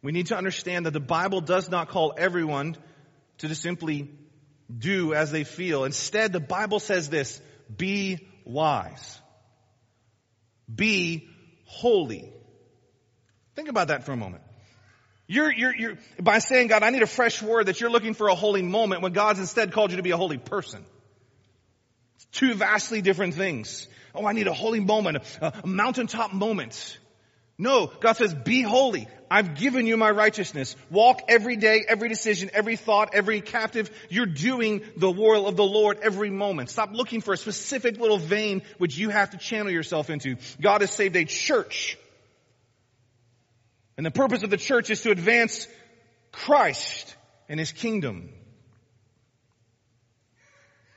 We 0.03 0.13
need 0.13 0.29
to 0.29 0.37
understand 0.37 0.87
that 0.87 0.93
the 0.93 1.01
Bible 1.01 1.41
does 1.41 1.69
not 1.69 1.89
call 1.89 2.15
everyone 2.17 2.77
to 3.39 3.49
just 3.49 3.63
simply 3.63 4.11
do 4.77 5.15
as 5.15 5.31
they 5.31 5.45
feel. 5.45 5.85
Instead, 5.85 6.33
the 6.33 6.41
Bible 6.41 6.81
says 6.81 7.09
this, 7.09 7.41
be 7.75 8.29
wise. 8.45 9.21
Be 10.73 11.29
holy. 11.67 12.33
Think 13.57 13.69
about 13.69 13.89
that 13.89 14.05
for 14.05 14.13
a 14.13 14.17
moment. 14.17 14.43
You're, 15.27 15.53
you're, 15.53 15.77
you're, 15.77 15.99
by 16.21 16.39
saying, 16.39 16.69
God, 16.69 16.83
I 16.83 16.91
need 16.91 17.03
a 17.03 17.07
fresh 17.07 17.41
word 17.41 17.67
that 17.67 17.81
you're 17.81 17.91
looking 17.91 18.15
for 18.15 18.29
a 18.29 18.35
holy 18.35 18.63
moment 18.63 19.03
when 19.03 19.13
God's 19.13 19.39
instead 19.39 19.73
called 19.73 19.91
you 19.91 19.97
to 19.99 20.03
be 20.03 20.11
a 20.11 20.17
holy 20.17 20.39
person. 20.39 20.85
It's 22.17 22.25
two 22.33 22.55
vastly 22.55 23.01
different 23.01 23.35
things. 23.35 23.87
Oh, 24.15 24.27
I 24.27 24.33
need 24.33 24.49
a 24.49 24.53
holy 24.53 24.81
moment, 24.81 25.19
a, 25.41 25.61
a 25.63 25.67
mountaintop 25.67 26.33
moment. 26.33 26.99
No, 27.61 27.89
God 28.01 28.15
says, 28.15 28.33
be 28.33 28.63
holy. 28.63 29.07
I've 29.31 29.55
given 29.55 29.87
you 29.87 29.99
my 29.99 30.11
righteousness. 30.11 30.75
Walk 30.91 31.21
every 31.29 31.57
day, 31.57 31.85
every 31.87 32.09
decision, 32.09 32.49
every 32.55 32.77
thought, 32.77 33.11
every 33.13 33.43
captive. 33.43 33.91
You're 34.09 34.25
doing 34.25 34.81
the 34.97 35.11
will 35.11 35.47
of 35.47 35.57
the 35.57 35.65
Lord 35.65 35.99
every 36.03 36.31
moment. 36.31 36.71
Stop 36.71 36.95
looking 36.95 37.21
for 37.21 37.35
a 37.35 37.37
specific 37.37 37.99
little 37.99 38.17
vein 38.17 38.63
which 38.79 38.97
you 38.97 39.11
have 39.11 39.31
to 39.33 39.37
channel 39.37 39.71
yourself 39.71 40.09
into. 40.09 40.37
God 40.59 40.81
has 40.81 40.91
saved 40.91 41.15
a 41.17 41.27
church. 41.27 41.99
And 43.99 44.07
the 44.07 44.11
purpose 44.11 44.43
of 44.43 44.49
the 44.49 44.57
church 44.57 44.89
is 44.89 45.03
to 45.03 45.11
advance 45.11 45.69
Christ 46.33 47.15
and 47.47 47.61
His 47.61 47.73
kingdom. 47.73 48.31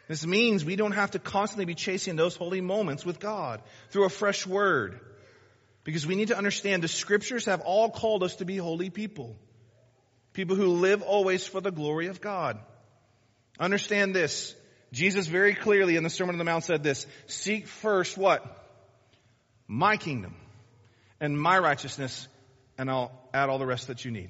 This 0.07 0.25
means 0.25 0.63
we 0.63 0.77
don't 0.77 0.93
have 0.93 1.11
to 1.11 1.19
constantly 1.19 1.65
be 1.65 1.75
chasing 1.75 2.15
those 2.15 2.37
holy 2.37 2.61
moments 2.61 3.05
with 3.05 3.19
God 3.19 3.61
through 3.89 4.05
a 4.05 4.09
fresh 4.09 4.47
word. 4.47 5.01
Because 5.83 6.07
we 6.07 6.15
need 6.15 6.29
to 6.29 6.37
understand 6.37 6.81
the 6.81 6.87
scriptures 6.87 7.45
have 7.45 7.61
all 7.61 7.89
called 7.89 8.23
us 8.23 8.37
to 8.37 8.45
be 8.45 8.57
holy 8.57 8.89
people. 8.89 9.35
People 10.33 10.55
who 10.55 10.67
live 10.67 11.01
always 11.01 11.45
for 11.45 11.61
the 11.61 11.71
glory 11.71 12.07
of 12.07 12.21
God. 12.21 12.57
Understand 13.59 14.15
this. 14.15 14.55
Jesus 14.91 15.27
very 15.27 15.55
clearly 15.55 15.95
in 15.95 16.03
the 16.03 16.09
Sermon 16.09 16.35
on 16.35 16.39
the 16.39 16.45
Mount 16.45 16.63
said 16.63 16.83
this, 16.83 17.07
seek 17.27 17.67
first 17.67 18.17
what? 18.17 18.43
My 19.67 19.97
kingdom 19.97 20.35
and 21.19 21.39
my 21.39 21.57
righteousness 21.57 22.27
and 22.77 22.89
I'll 22.89 23.11
add 23.33 23.49
all 23.49 23.59
the 23.59 23.65
rest 23.65 23.87
that 23.87 24.05
you 24.05 24.11
need. 24.11 24.29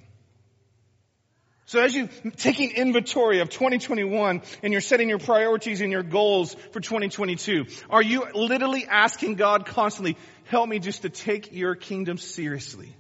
So 1.66 1.80
as 1.80 1.96
you 1.96 2.10
taking 2.36 2.72
inventory 2.72 3.40
of 3.40 3.50
2021 3.50 4.42
and 4.62 4.74
you're 4.74 4.82
setting 4.82 5.08
your 5.08 5.20
priorities 5.20 5.80
and 5.82 5.92
your 5.92 6.04
goals 6.04 6.56
for 6.72 6.82
2022, 6.82 7.68
are 7.90 8.02
you 8.02 8.26
literally 8.34 8.86
asking 8.86 9.36
God 9.36 9.66
constantly, 9.66 10.18
help 10.46 10.68
me 10.68 10.80
just 10.80 11.04
to 11.04 11.10
take 11.10 11.54
your 11.54 11.76
kingdom 11.76 12.18
seriously? 12.18 12.94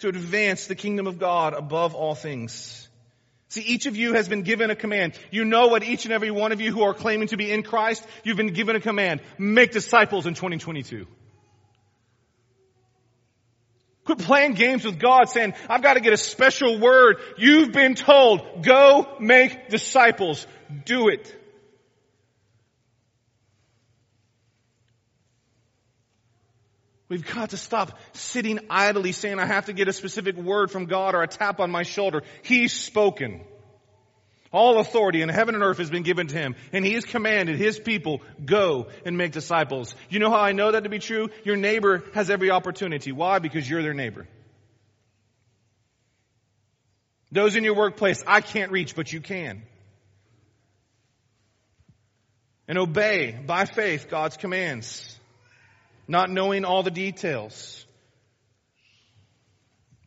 To 0.00 0.08
advance 0.08 0.66
the 0.66 0.74
kingdom 0.74 1.06
of 1.06 1.18
God 1.18 1.54
above 1.54 1.94
all 1.94 2.14
things. 2.14 2.88
See, 3.48 3.62
each 3.62 3.86
of 3.86 3.96
you 3.96 4.14
has 4.14 4.28
been 4.28 4.42
given 4.42 4.70
a 4.70 4.74
command. 4.74 5.14
You 5.30 5.44
know 5.44 5.68
what 5.68 5.82
each 5.82 6.04
and 6.04 6.12
every 6.12 6.30
one 6.30 6.52
of 6.52 6.60
you 6.60 6.72
who 6.72 6.82
are 6.82 6.94
claiming 6.94 7.28
to 7.28 7.36
be 7.36 7.50
in 7.50 7.62
Christ, 7.62 8.04
you've 8.24 8.36
been 8.36 8.52
given 8.52 8.76
a 8.76 8.80
command. 8.80 9.20
Make 9.38 9.72
disciples 9.72 10.26
in 10.26 10.34
2022. 10.34 11.06
Quit 14.14 14.26
playing 14.26 14.54
games 14.54 14.84
with 14.84 14.98
God 14.98 15.28
saying, 15.28 15.54
I've 15.68 15.82
got 15.82 15.94
to 15.94 16.00
get 16.00 16.12
a 16.12 16.16
special 16.16 16.78
word. 16.78 17.16
You've 17.38 17.72
been 17.72 17.94
told, 17.94 18.62
go 18.64 19.16
make 19.20 19.68
disciples. 19.68 20.46
Do 20.84 21.08
it. 21.08 21.34
We've 27.08 27.26
got 27.26 27.50
to 27.50 27.58
stop 27.58 27.98
sitting 28.12 28.58
idly 28.70 29.12
saying, 29.12 29.38
I 29.38 29.44
have 29.44 29.66
to 29.66 29.74
get 29.74 29.88
a 29.88 29.92
specific 29.92 30.36
word 30.36 30.70
from 30.70 30.86
God 30.86 31.14
or 31.14 31.22
a 31.22 31.28
tap 31.28 31.60
on 31.60 31.70
my 31.70 31.82
shoulder. 31.82 32.22
He's 32.42 32.72
spoken. 32.72 33.42
All 34.52 34.78
authority 34.78 35.22
in 35.22 35.30
heaven 35.30 35.54
and 35.54 35.64
earth 35.64 35.78
has 35.78 35.88
been 35.88 36.02
given 36.02 36.26
to 36.26 36.36
him, 36.36 36.54
and 36.72 36.84
he 36.84 36.92
has 36.92 37.06
commanded 37.06 37.56
his 37.56 37.78
people, 37.78 38.20
go 38.44 38.88
and 39.06 39.16
make 39.16 39.32
disciples. 39.32 39.94
You 40.10 40.18
know 40.18 40.28
how 40.28 40.40
I 40.40 40.52
know 40.52 40.72
that 40.72 40.84
to 40.84 40.90
be 40.90 40.98
true? 40.98 41.30
Your 41.42 41.56
neighbor 41.56 42.04
has 42.12 42.28
every 42.28 42.50
opportunity. 42.50 43.12
Why? 43.12 43.38
Because 43.38 43.68
you're 43.68 43.82
their 43.82 43.94
neighbor. 43.94 44.28
Those 47.30 47.56
in 47.56 47.64
your 47.64 47.74
workplace, 47.74 48.22
I 48.26 48.42
can't 48.42 48.70
reach, 48.70 48.94
but 48.94 49.10
you 49.10 49.22
can. 49.22 49.62
And 52.68 52.76
obey 52.76 53.32
by 53.46 53.64
faith 53.64 54.08
God's 54.10 54.36
commands, 54.36 55.18
not 56.06 56.28
knowing 56.28 56.66
all 56.66 56.82
the 56.82 56.90
details. 56.90 57.86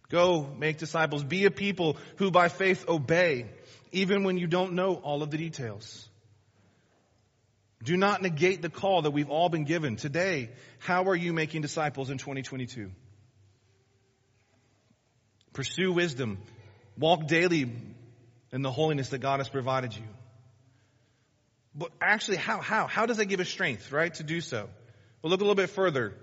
Go 0.09 0.47
make 0.59 0.77
disciples. 0.77 1.23
Be 1.23 1.45
a 1.45 1.51
people 1.51 1.97
who 2.17 2.29
by 2.29 2.47
faith 2.47 2.87
obey 2.87 3.47
even 3.95 4.25
when 4.25 4.37
you 4.37 4.45
don't 4.45 4.73
know 4.73 4.95
all 4.95 5.23
of 5.23 5.31
the 5.31 5.37
details. 5.37 6.07
Do 7.81 7.95
not 7.95 8.21
negate 8.21 8.61
the 8.61 8.69
call 8.69 9.03
that 9.03 9.11
we've 9.11 9.29
all 9.29 9.47
been 9.47 9.63
given. 9.63 9.95
Today, 9.95 10.49
how 10.79 11.05
are 11.05 11.15
you 11.15 11.31
making 11.31 11.61
disciples 11.61 12.09
in 12.09 12.17
2022? 12.17 12.91
Pursue 15.53 15.93
wisdom. 15.93 16.39
Walk 16.97 17.27
daily 17.27 17.71
in 18.51 18.61
the 18.63 18.71
holiness 18.71 19.09
that 19.09 19.19
God 19.19 19.39
has 19.39 19.47
provided 19.47 19.95
you. 19.95 20.03
But 21.73 21.91
actually, 22.01 22.37
how, 22.37 22.59
how? 22.59 22.87
How 22.87 23.05
does 23.05 23.17
that 23.17 23.27
give 23.27 23.39
us 23.39 23.47
strength, 23.47 23.93
right, 23.93 24.13
to 24.15 24.23
do 24.23 24.41
so? 24.41 24.69
We'll 25.21 25.31
look 25.31 25.39
a 25.39 25.43
little 25.43 25.55
bit 25.55 25.69
further. 25.69 26.13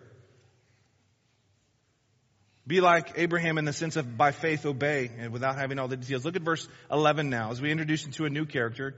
Be 2.66 2.81
like 2.81 3.12
Abraham 3.16 3.59
in 3.59 3.64
the 3.64 3.73
sense 3.73 3.97
of 3.97 4.16
by 4.16 4.31
faith 4.31 4.64
obey 4.66 5.11
and 5.19 5.33
without 5.33 5.57
having 5.57 5.78
all 5.78 5.88
the 5.88 5.97
details. 5.97 6.25
Look 6.25 6.37
at 6.37 6.42
verse 6.42 6.69
11 6.90 7.28
now 7.28 7.50
as 7.50 7.61
we 7.61 7.71
introduce 7.71 8.07
into 8.07 8.25
a 8.25 8.31
new 8.31 8.47
character. 8.47 8.95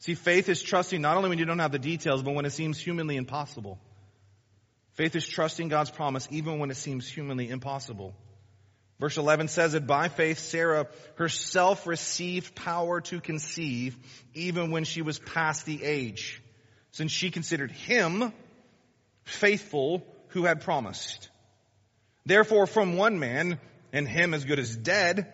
See, 0.00 0.14
faith 0.14 0.48
is 0.48 0.62
trusting 0.62 1.00
not 1.00 1.16
only 1.16 1.30
when 1.30 1.38
you 1.38 1.46
don't 1.46 1.58
have 1.58 1.72
the 1.72 1.78
details, 1.78 2.22
but 2.22 2.34
when 2.34 2.44
it 2.44 2.52
seems 2.52 2.78
humanly 2.78 3.16
impossible. 3.16 3.78
Faith 4.94 5.16
is 5.16 5.26
trusting 5.26 5.68
God's 5.68 5.90
promise 5.90 6.28
even 6.30 6.58
when 6.58 6.70
it 6.70 6.76
seems 6.76 7.08
humanly 7.08 7.48
impossible. 7.48 8.14
Verse 8.98 9.16
11 9.16 9.48
says 9.48 9.72
that 9.72 9.86
by 9.86 10.08
faith 10.08 10.38
Sarah 10.38 10.86
herself 11.14 11.86
received 11.86 12.54
power 12.54 13.00
to 13.00 13.18
conceive 13.18 13.96
even 14.34 14.70
when 14.70 14.84
she 14.84 15.00
was 15.00 15.18
past 15.18 15.64
the 15.64 15.82
age, 15.82 16.42
since 16.90 17.10
she 17.10 17.30
considered 17.30 17.70
him 17.70 18.30
faithful 19.24 20.04
who 20.28 20.44
had 20.44 20.60
promised. 20.60 21.29
Therefore, 22.26 22.66
from 22.66 22.96
one 22.96 23.18
man, 23.18 23.58
and 23.92 24.06
him 24.06 24.34
as 24.34 24.44
good 24.44 24.58
as 24.58 24.76
dead, 24.76 25.32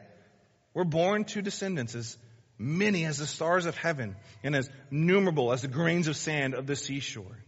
were 0.75 0.85
born 0.85 1.25
two 1.25 1.43
descendants 1.43 1.95
as 1.95 2.17
many 2.59 3.05
as 3.05 3.19
the 3.19 3.27
stars 3.27 3.67
of 3.67 3.77
heaven 3.77 4.17
and 4.43 4.55
as 4.55 4.71
numerable 4.91 5.53
as 5.53 5.63
the 5.63 5.69
grains 5.69 6.09
of 6.09 6.17
sand 6.17 6.55
of 6.55 6.67
the 6.67 6.77
seashore. 6.77 7.45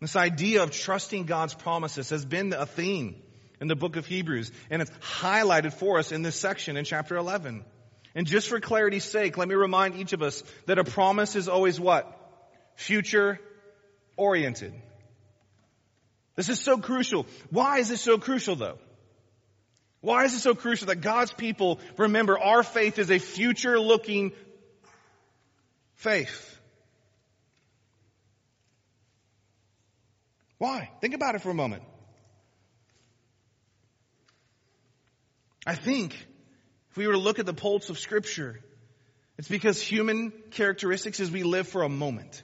This 0.00 0.16
idea 0.16 0.62
of 0.62 0.72
trusting 0.72 1.26
God's 1.26 1.54
promises 1.54 2.10
has 2.10 2.24
been 2.24 2.52
a 2.52 2.66
theme 2.66 3.22
in 3.60 3.68
the 3.68 3.76
book 3.76 3.94
of 3.94 4.04
Hebrews, 4.04 4.50
and 4.68 4.82
it's 4.82 4.90
highlighted 5.00 5.72
for 5.72 6.00
us 6.00 6.10
in 6.10 6.22
this 6.22 6.34
section 6.34 6.76
in 6.76 6.84
chapter 6.84 7.16
11. 7.16 7.64
And 8.14 8.26
just 8.26 8.48
for 8.48 8.58
clarity's 8.58 9.04
sake, 9.04 9.36
let 9.38 9.48
me 9.48 9.54
remind 9.54 9.94
each 9.94 10.12
of 10.12 10.22
us 10.22 10.42
that 10.66 10.78
a 10.80 10.84
promise 10.84 11.36
is 11.36 11.48
always 11.48 11.78
what? 11.78 12.18
Future 12.74 13.38
oriented. 14.16 14.74
This 16.34 16.48
is 16.48 16.60
so 16.60 16.78
crucial. 16.78 17.26
Why 17.50 17.78
is 17.78 17.88
this 17.88 18.00
so 18.00 18.18
crucial 18.18 18.56
though? 18.56 18.78
Why 20.00 20.24
is 20.24 20.34
it 20.34 20.40
so 20.40 20.54
crucial 20.54 20.88
that 20.88 21.00
God's 21.00 21.32
people 21.32 21.78
remember 21.96 22.38
our 22.38 22.62
faith 22.62 22.98
is 22.98 23.10
a 23.10 23.18
future 23.18 23.78
looking 23.78 24.32
faith? 25.94 26.58
Why? 30.58 30.90
Think 31.00 31.14
about 31.14 31.34
it 31.34 31.42
for 31.42 31.50
a 31.50 31.54
moment. 31.54 31.82
I 35.66 35.76
think 35.76 36.14
if 36.90 36.96
we 36.96 37.06
were 37.06 37.12
to 37.12 37.18
look 37.18 37.38
at 37.38 37.46
the 37.46 37.54
pulse 37.54 37.88
of 37.88 37.98
scripture, 37.98 38.60
it's 39.38 39.48
because 39.48 39.80
human 39.80 40.32
characteristics 40.50 41.20
is 41.20 41.30
we 41.30 41.44
live 41.44 41.68
for 41.68 41.82
a 41.82 41.88
moment. 41.88 42.42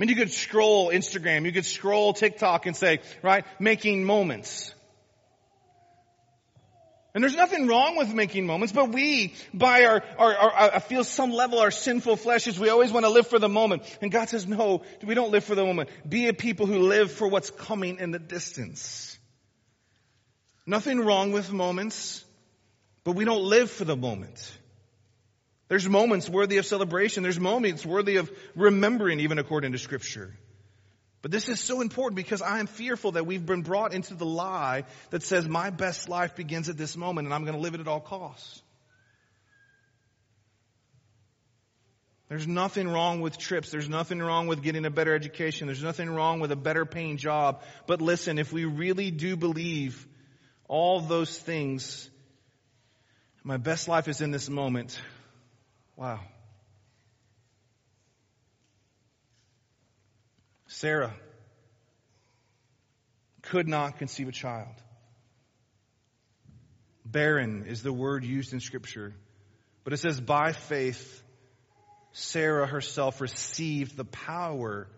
I 0.00 0.02
mean, 0.02 0.08
you 0.08 0.16
could 0.16 0.32
scroll 0.32 0.88
Instagram, 0.88 1.44
you 1.44 1.52
could 1.52 1.66
scroll 1.66 2.14
TikTok 2.14 2.64
and 2.64 2.74
say, 2.74 3.00
right, 3.20 3.44
making 3.58 4.02
moments. 4.02 4.74
And 7.12 7.22
there's 7.22 7.36
nothing 7.36 7.66
wrong 7.66 7.98
with 7.98 8.14
making 8.14 8.46
moments, 8.46 8.72
but 8.72 8.92
we, 8.92 9.34
by 9.52 9.84
our, 9.84 10.02
our, 10.16 10.34
our, 10.34 10.74
I 10.76 10.78
feel 10.78 11.04
some 11.04 11.32
level, 11.32 11.58
our 11.58 11.70
sinful 11.70 12.16
flesh 12.16 12.46
is 12.46 12.58
we 12.58 12.70
always 12.70 12.90
want 12.92 13.04
to 13.04 13.10
live 13.10 13.26
for 13.26 13.38
the 13.38 13.48
moment. 13.50 13.82
And 14.00 14.10
God 14.10 14.30
says, 14.30 14.46
no, 14.46 14.84
we 15.04 15.14
don't 15.14 15.32
live 15.32 15.44
for 15.44 15.54
the 15.54 15.66
moment. 15.66 15.90
Be 16.08 16.28
a 16.28 16.32
people 16.32 16.64
who 16.64 16.78
live 16.78 17.12
for 17.12 17.28
what's 17.28 17.50
coming 17.50 17.98
in 17.98 18.10
the 18.10 18.18
distance. 18.18 19.18
Nothing 20.64 21.00
wrong 21.00 21.32
with 21.32 21.52
moments, 21.52 22.24
but 23.04 23.16
we 23.16 23.26
don't 23.26 23.44
live 23.44 23.70
for 23.70 23.84
the 23.84 23.96
moment. 23.96 24.50
There's 25.70 25.88
moments 25.88 26.28
worthy 26.28 26.58
of 26.58 26.66
celebration. 26.66 27.22
There's 27.22 27.38
moments 27.38 27.86
worthy 27.86 28.16
of 28.16 28.28
remembering, 28.56 29.20
even 29.20 29.38
according 29.38 29.70
to 29.70 29.78
scripture. 29.78 30.34
But 31.22 31.30
this 31.30 31.48
is 31.48 31.60
so 31.60 31.80
important 31.80 32.16
because 32.16 32.42
I 32.42 32.58
am 32.58 32.66
fearful 32.66 33.12
that 33.12 33.24
we've 33.24 33.46
been 33.46 33.62
brought 33.62 33.94
into 33.94 34.14
the 34.14 34.26
lie 34.26 34.82
that 35.10 35.22
says 35.22 35.46
my 35.46 35.70
best 35.70 36.08
life 36.08 36.34
begins 36.34 36.68
at 36.68 36.76
this 36.76 36.96
moment 36.96 37.26
and 37.26 37.34
I'm 37.34 37.44
going 37.44 37.54
to 37.54 37.60
live 37.60 37.74
it 37.74 37.80
at 37.80 37.86
all 37.86 38.00
costs. 38.00 38.62
There's 42.28 42.48
nothing 42.48 42.88
wrong 42.88 43.20
with 43.20 43.38
trips. 43.38 43.70
There's 43.70 43.88
nothing 43.88 44.18
wrong 44.18 44.48
with 44.48 44.62
getting 44.64 44.84
a 44.86 44.90
better 44.90 45.14
education. 45.14 45.68
There's 45.68 45.84
nothing 45.84 46.10
wrong 46.10 46.40
with 46.40 46.50
a 46.50 46.56
better 46.56 46.84
paying 46.84 47.16
job. 47.16 47.62
But 47.86 48.02
listen, 48.02 48.38
if 48.38 48.52
we 48.52 48.64
really 48.64 49.12
do 49.12 49.36
believe 49.36 50.04
all 50.66 51.00
those 51.00 51.38
things, 51.38 52.10
my 53.44 53.56
best 53.56 53.86
life 53.86 54.08
is 54.08 54.20
in 54.20 54.32
this 54.32 54.48
moment, 54.48 55.00
Wow. 56.00 56.20
Sarah 60.66 61.14
could 63.42 63.68
not 63.68 63.98
conceive 63.98 64.26
a 64.26 64.32
child. 64.32 64.74
Barren 67.04 67.66
is 67.66 67.82
the 67.82 67.92
word 67.92 68.24
used 68.24 68.54
in 68.54 68.60
scripture. 68.60 69.12
But 69.84 69.92
it 69.92 69.98
says, 69.98 70.18
by 70.18 70.52
faith, 70.52 71.22
Sarah 72.12 72.66
herself 72.66 73.20
received 73.20 73.98
the 73.98 74.06
power 74.06 74.88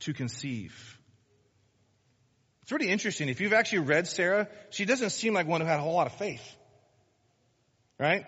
to 0.00 0.12
conceive. 0.12 0.98
It's 2.62 2.70
pretty 2.70 2.88
interesting. 2.88 3.28
If 3.28 3.40
you've 3.40 3.52
actually 3.52 3.80
read 3.80 4.08
Sarah, 4.08 4.48
she 4.70 4.86
doesn't 4.86 5.10
seem 5.10 5.34
like 5.34 5.46
one 5.46 5.60
who 5.60 5.68
had 5.68 5.78
a 5.78 5.82
whole 5.82 5.94
lot 5.94 6.08
of 6.08 6.14
faith. 6.14 6.42
Right? 7.96 8.26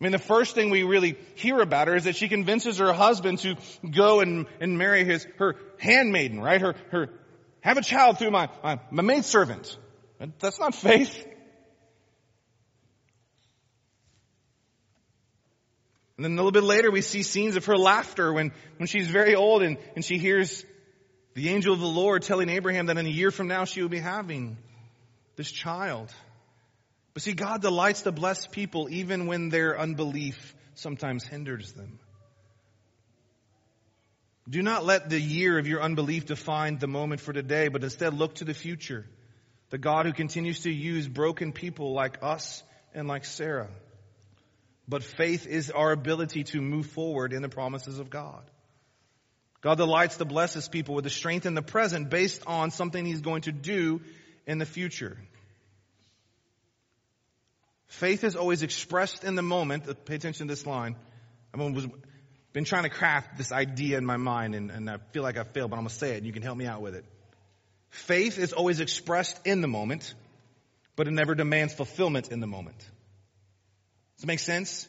I 0.00 0.04
mean, 0.04 0.12
the 0.12 0.18
first 0.18 0.54
thing 0.54 0.70
we 0.70 0.84
really 0.84 1.16
hear 1.34 1.58
about 1.60 1.88
her 1.88 1.96
is 1.96 2.04
that 2.04 2.14
she 2.14 2.28
convinces 2.28 2.78
her 2.78 2.92
husband 2.92 3.40
to 3.40 3.56
go 3.90 4.20
and, 4.20 4.46
and 4.60 4.78
marry 4.78 5.04
his, 5.04 5.26
her 5.38 5.56
handmaiden, 5.78 6.40
right? 6.40 6.60
Her, 6.60 6.76
her, 6.90 7.10
have 7.60 7.78
a 7.78 7.82
child 7.82 8.18
through 8.18 8.30
my, 8.30 8.48
my, 8.62 8.78
my 8.92 9.02
maidservant. 9.02 9.76
That's 10.38 10.60
not 10.60 10.74
faith. 10.74 11.26
And 16.16 16.24
then 16.24 16.32
a 16.32 16.36
little 16.36 16.52
bit 16.52 16.64
later 16.64 16.90
we 16.90 17.00
see 17.00 17.22
scenes 17.22 17.56
of 17.56 17.64
her 17.66 17.76
laughter 17.76 18.32
when, 18.32 18.52
when 18.76 18.86
she's 18.88 19.08
very 19.08 19.34
old 19.34 19.62
and, 19.62 19.78
and 19.94 20.04
she 20.04 20.18
hears 20.18 20.64
the 21.34 21.48
angel 21.48 21.72
of 21.72 21.78
the 21.80 21.86
Lord 21.86 22.22
telling 22.22 22.48
Abraham 22.48 22.86
that 22.86 22.98
in 22.98 23.06
a 23.06 23.10
year 23.10 23.30
from 23.30 23.46
now 23.46 23.64
she 23.64 23.82
will 23.82 23.88
be 23.88 24.00
having 24.00 24.58
this 25.36 25.50
child. 25.50 26.12
But 27.18 27.24
see, 27.24 27.32
God 27.32 27.62
delights 27.62 28.02
to 28.02 28.12
bless 28.12 28.46
people 28.46 28.88
even 28.88 29.26
when 29.26 29.48
their 29.48 29.76
unbelief 29.76 30.54
sometimes 30.76 31.24
hinders 31.24 31.72
them. 31.72 31.98
Do 34.48 34.62
not 34.62 34.84
let 34.84 35.10
the 35.10 35.18
year 35.18 35.58
of 35.58 35.66
your 35.66 35.82
unbelief 35.82 36.26
define 36.26 36.78
the 36.78 36.86
moment 36.86 37.20
for 37.20 37.32
today, 37.32 37.66
but 37.66 37.82
instead 37.82 38.14
look 38.14 38.36
to 38.36 38.44
the 38.44 38.54
future. 38.54 39.04
The 39.70 39.78
God 39.78 40.06
who 40.06 40.12
continues 40.12 40.60
to 40.60 40.70
use 40.70 41.08
broken 41.08 41.50
people 41.50 41.92
like 41.92 42.18
us 42.22 42.62
and 42.94 43.08
like 43.08 43.24
Sarah. 43.24 43.70
But 44.86 45.02
faith 45.02 45.44
is 45.44 45.72
our 45.72 45.90
ability 45.90 46.44
to 46.44 46.62
move 46.62 46.86
forward 46.86 47.32
in 47.32 47.42
the 47.42 47.48
promises 47.48 47.98
of 47.98 48.10
God. 48.10 48.48
God 49.60 49.74
delights 49.74 50.18
to 50.18 50.24
bless 50.24 50.54
his 50.54 50.68
people 50.68 50.94
with 50.94 51.02
the 51.02 51.10
strength 51.10 51.46
in 51.46 51.54
the 51.54 51.62
present 51.62 52.10
based 52.10 52.44
on 52.46 52.70
something 52.70 53.04
he's 53.04 53.22
going 53.22 53.42
to 53.42 53.50
do 53.50 54.02
in 54.46 54.58
the 54.58 54.66
future. 54.66 55.18
Faith 57.88 58.22
is 58.22 58.36
always 58.36 58.62
expressed 58.62 59.24
in 59.24 59.34
the 59.34 59.42
moment. 59.42 59.88
Uh, 59.88 59.94
pay 59.94 60.14
attention 60.14 60.46
to 60.46 60.52
this 60.52 60.66
line. 60.66 60.96
I 61.52 61.56
was 61.56 61.86
been 62.52 62.64
trying 62.64 62.84
to 62.84 62.90
craft 62.90 63.36
this 63.36 63.52
idea 63.52 63.98
in 63.98 64.06
my 64.06 64.16
mind 64.16 64.54
and, 64.54 64.70
and 64.70 64.88
I 64.88 64.98
feel 65.12 65.22
like 65.22 65.36
I 65.36 65.44
failed, 65.44 65.70
but 65.70 65.76
I'm 65.76 65.82
going 65.82 65.90
to 65.90 65.94
say 65.94 66.14
it 66.14 66.18
and 66.18 66.26
you 66.26 66.32
can 66.32 66.42
help 66.42 66.56
me 66.56 66.66
out 66.66 66.80
with 66.80 66.94
it. 66.94 67.04
Faith 67.90 68.38
is 68.38 68.52
always 68.52 68.80
expressed 68.80 69.38
in 69.46 69.60
the 69.60 69.68
moment, 69.68 70.14
but 70.96 71.06
it 71.06 71.12
never 71.12 71.34
demands 71.34 71.74
fulfillment 71.74 72.32
in 72.32 72.40
the 72.40 72.46
moment. 72.46 72.78
Does 72.78 74.24
it 74.24 74.26
make 74.26 74.40
sense? 74.40 74.88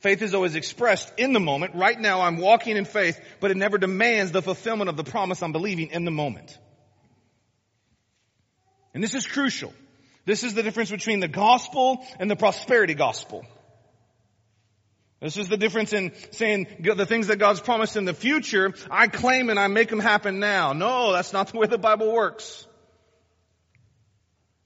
Faith 0.00 0.22
is 0.22 0.34
always 0.34 0.54
expressed 0.54 1.12
in 1.18 1.32
the 1.32 1.40
moment. 1.40 1.74
Right 1.74 1.98
now 1.98 2.20
I'm 2.20 2.36
walking 2.36 2.76
in 2.76 2.84
faith, 2.84 3.20
but 3.40 3.50
it 3.50 3.56
never 3.56 3.78
demands 3.78 4.32
the 4.32 4.42
fulfillment 4.42 4.88
of 4.88 4.96
the 4.96 5.04
promise 5.04 5.42
I'm 5.42 5.52
believing 5.52 5.88
in 5.88 6.04
the 6.04 6.10
moment. 6.10 6.56
And 8.94 9.02
this 9.02 9.14
is 9.14 9.26
crucial. 9.26 9.72
This 10.26 10.42
is 10.42 10.54
the 10.54 10.62
difference 10.62 10.90
between 10.90 11.20
the 11.20 11.28
gospel 11.28 12.04
and 12.18 12.30
the 12.30 12.36
prosperity 12.36 12.94
gospel. 12.94 13.46
This 15.20 15.38
is 15.38 15.48
the 15.48 15.56
difference 15.56 15.94
in 15.94 16.12
saying 16.32 16.66
the 16.80 17.06
things 17.06 17.28
that 17.28 17.38
God's 17.38 17.60
promised 17.60 17.96
in 17.96 18.04
the 18.04 18.12
future, 18.12 18.74
I 18.90 19.06
claim 19.06 19.48
and 19.48 19.58
I 19.58 19.68
make 19.68 19.88
them 19.88 20.00
happen 20.00 20.40
now. 20.40 20.74
No, 20.74 21.12
that's 21.12 21.32
not 21.32 21.48
the 21.52 21.58
way 21.58 21.66
the 21.68 21.78
Bible 21.78 22.12
works. 22.12 22.66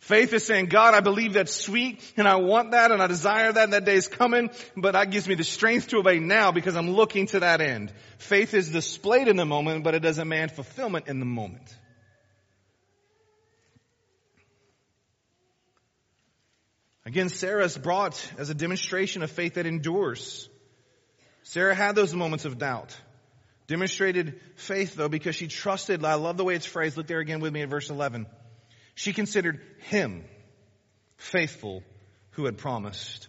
Faith 0.00 0.32
is 0.32 0.44
saying, 0.44 0.66
God, 0.66 0.94
I 0.94 1.00
believe 1.00 1.34
that's 1.34 1.54
sweet 1.54 2.02
and 2.16 2.26
I 2.26 2.36
want 2.36 2.72
that 2.72 2.90
and 2.90 3.00
I 3.00 3.06
desire 3.06 3.52
that 3.52 3.64
and 3.64 3.72
that 3.74 3.84
day 3.84 3.94
is 3.94 4.08
coming, 4.08 4.50
but 4.76 4.92
that 4.92 5.10
gives 5.10 5.28
me 5.28 5.34
the 5.34 5.44
strength 5.44 5.88
to 5.88 5.98
obey 5.98 6.18
now 6.18 6.50
because 6.50 6.74
I'm 6.74 6.90
looking 6.90 7.26
to 7.28 7.40
that 7.40 7.60
end. 7.60 7.92
Faith 8.18 8.54
is 8.54 8.70
displayed 8.70 9.28
in 9.28 9.36
the 9.36 9.44
moment, 9.44 9.84
but 9.84 9.94
it 9.94 10.00
doesn't 10.00 10.26
man 10.26 10.48
fulfillment 10.48 11.06
in 11.06 11.20
the 11.20 11.26
moment. 11.26 11.76
Again, 17.10 17.28
Sarah 17.28 17.64
is 17.64 17.76
brought 17.76 18.24
as 18.38 18.50
a 18.50 18.54
demonstration 18.54 19.24
of 19.24 19.32
faith 19.32 19.54
that 19.54 19.66
endures. 19.66 20.48
Sarah 21.42 21.74
had 21.74 21.96
those 21.96 22.14
moments 22.14 22.44
of 22.44 22.58
doubt. 22.58 22.96
Demonstrated 23.66 24.40
faith 24.54 24.94
though 24.94 25.08
because 25.08 25.34
she 25.34 25.48
trusted, 25.48 26.04
I 26.04 26.14
love 26.14 26.36
the 26.36 26.44
way 26.44 26.54
it's 26.54 26.66
phrased, 26.66 26.96
look 26.96 27.08
there 27.08 27.18
again 27.18 27.40
with 27.40 27.52
me 27.52 27.62
at 27.62 27.68
verse 27.68 27.90
11. 27.90 28.26
She 28.94 29.12
considered 29.12 29.60
him 29.78 30.22
faithful 31.16 31.82
who 32.30 32.44
had 32.44 32.58
promised. 32.58 33.26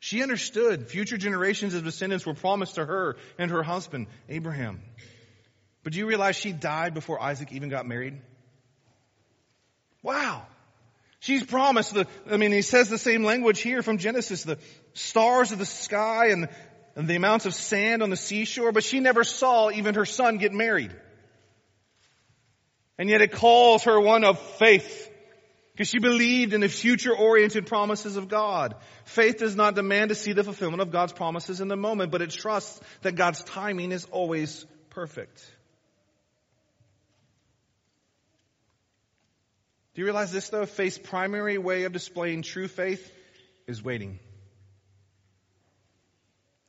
She 0.00 0.22
understood 0.22 0.88
future 0.88 1.18
generations 1.18 1.74
of 1.74 1.84
descendants 1.84 2.24
were 2.24 2.32
promised 2.32 2.76
to 2.76 2.86
her 2.86 3.16
and 3.38 3.50
her 3.50 3.62
husband, 3.62 4.06
Abraham. 4.30 4.80
But 5.82 5.92
do 5.92 5.98
you 5.98 6.06
realize 6.06 6.36
she 6.36 6.52
died 6.52 6.94
before 6.94 7.20
Isaac 7.20 7.52
even 7.52 7.68
got 7.68 7.84
married? 7.84 8.18
Wow. 10.02 10.43
She's 11.24 11.42
promised 11.42 11.94
the, 11.94 12.06
I 12.30 12.36
mean, 12.36 12.52
he 12.52 12.60
says 12.60 12.90
the 12.90 12.98
same 12.98 13.24
language 13.24 13.62
here 13.62 13.82
from 13.82 13.96
Genesis, 13.96 14.42
the 14.42 14.58
stars 14.92 15.52
of 15.52 15.58
the 15.58 15.64
sky 15.64 16.26
and, 16.32 16.50
and 16.96 17.08
the 17.08 17.16
amounts 17.16 17.46
of 17.46 17.54
sand 17.54 18.02
on 18.02 18.10
the 18.10 18.16
seashore, 18.16 18.72
but 18.72 18.84
she 18.84 19.00
never 19.00 19.24
saw 19.24 19.70
even 19.70 19.94
her 19.94 20.04
son 20.04 20.36
get 20.36 20.52
married. 20.52 20.94
And 22.98 23.08
yet 23.08 23.22
it 23.22 23.32
calls 23.32 23.84
her 23.84 23.98
one 23.98 24.22
of 24.22 24.38
faith. 24.58 25.10
Because 25.72 25.88
she 25.88 25.98
believed 25.98 26.52
in 26.52 26.60
the 26.60 26.68
future 26.68 27.16
oriented 27.16 27.68
promises 27.68 28.18
of 28.18 28.28
God. 28.28 28.74
Faith 29.06 29.38
does 29.38 29.56
not 29.56 29.74
demand 29.74 30.10
to 30.10 30.14
see 30.14 30.34
the 30.34 30.44
fulfillment 30.44 30.82
of 30.82 30.90
God's 30.90 31.14
promises 31.14 31.62
in 31.62 31.68
the 31.68 31.76
moment, 31.76 32.12
but 32.12 32.20
it 32.20 32.32
trusts 32.32 32.78
that 33.00 33.14
God's 33.14 33.42
timing 33.44 33.92
is 33.92 34.04
always 34.10 34.66
perfect. 34.90 35.42
Do 39.94 40.00
you 40.00 40.06
realize 40.06 40.32
this 40.32 40.48
though? 40.48 40.66
Faith's 40.66 40.98
primary 40.98 41.56
way 41.56 41.84
of 41.84 41.92
displaying 41.92 42.42
true 42.42 42.68
faith 42.68 43.12
is 43.66 43.82
waiting. 43.82 44.18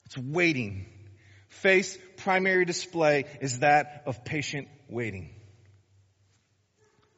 It's 0.06 0.18
waiting. 0.18 0.86
Faith's 1.50 1.98
primary 2.18 2.66
display 2.66 3.26
is 3.42 3.60
that 3.60 4.04
of 4.06 4.24
patient 4.24 4.68
waiting. 4.90 5.32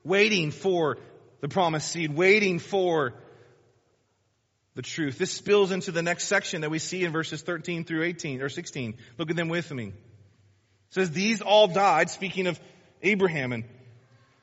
Waiting 0.03 0.51
for 0.51 0.97
the 1.41 1.49
promised 1.49 1.91
seed, 1.91 2.15
waiting 2.15 2.59
for 2.59 3.13
the 4.75 4.81
truth. 4.81 5.17
This 5.17 5.31
spills 5.31 5.71
into 5.71 5.91
the 5.91 6.01
next 6.01 6.25
section 6.25 6.61
that 6.61 6.71
we 6.71 6.79
see 6.79 7.03
in 7.03 7.11
verses 7.11 7.41
13 7.41 7.83
through 7.83 8.03
18 8.03 8.41
or 8.41 8.47
16. 8.47 8.95
Look 9.17 9.29
at 9.29 9.35
them 9.35 9.49
with 9.49 9.69
me. 9.71 9.87
It 9.87 9.93
says, 10.91 11.11
these 11.11 11.41
all 11.41 11.67
died, 11.67 12.09
speaking 12.09 12.47
of 12.47 12.57
Abraham 13.01 13.51
and 13.51 13.65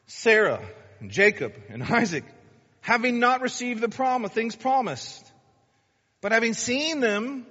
Sarah 0.07 0.61
and 1.05 1.11
Jacob 1.11 1.53
and 1.69 1.83
Isaac, 1.83 2.25
having 2.81 3.21
not 3.21 3.43
received 3.43 3.83
the 3.83 3.91
promise, 3.91 4.33
things 4.33 4.57
promised, 4.57 5.31
but 6.23 6.33
having 6.33 6.55
seen 6.55 7.01
them 7.01 7.47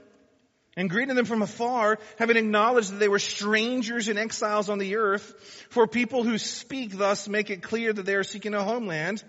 and 0.75 0.89
greeted 0.89 1.15
them 1.15 1.25
from 1.25 1.43
afar, 1.43 1.99
having 2.17 2.35
acknowledged 2.35 2.91
that 2.91 2.97
they 2.97 3.07
were 3.07 3.19
strangers 3.19 4.07
and 4.07 4.17
exiles 4.17 4.69
on 4.69 4.79
the 4.79 4.95
earth, 4.95 5.35
for 5.69 5.85
people 5.85 6.23
who 6.23 6.39
speak 6.39 6.97
thus 6.97 7.29
make 7.29 7.51
it 7.51 7.61
clear 7.61 7.93
that 7.93 8.07
they 8.07 8.15
are 8.15 8.23
seeking 8.23 8.55
a 8.55 8.63
homeland. 8.63 9.23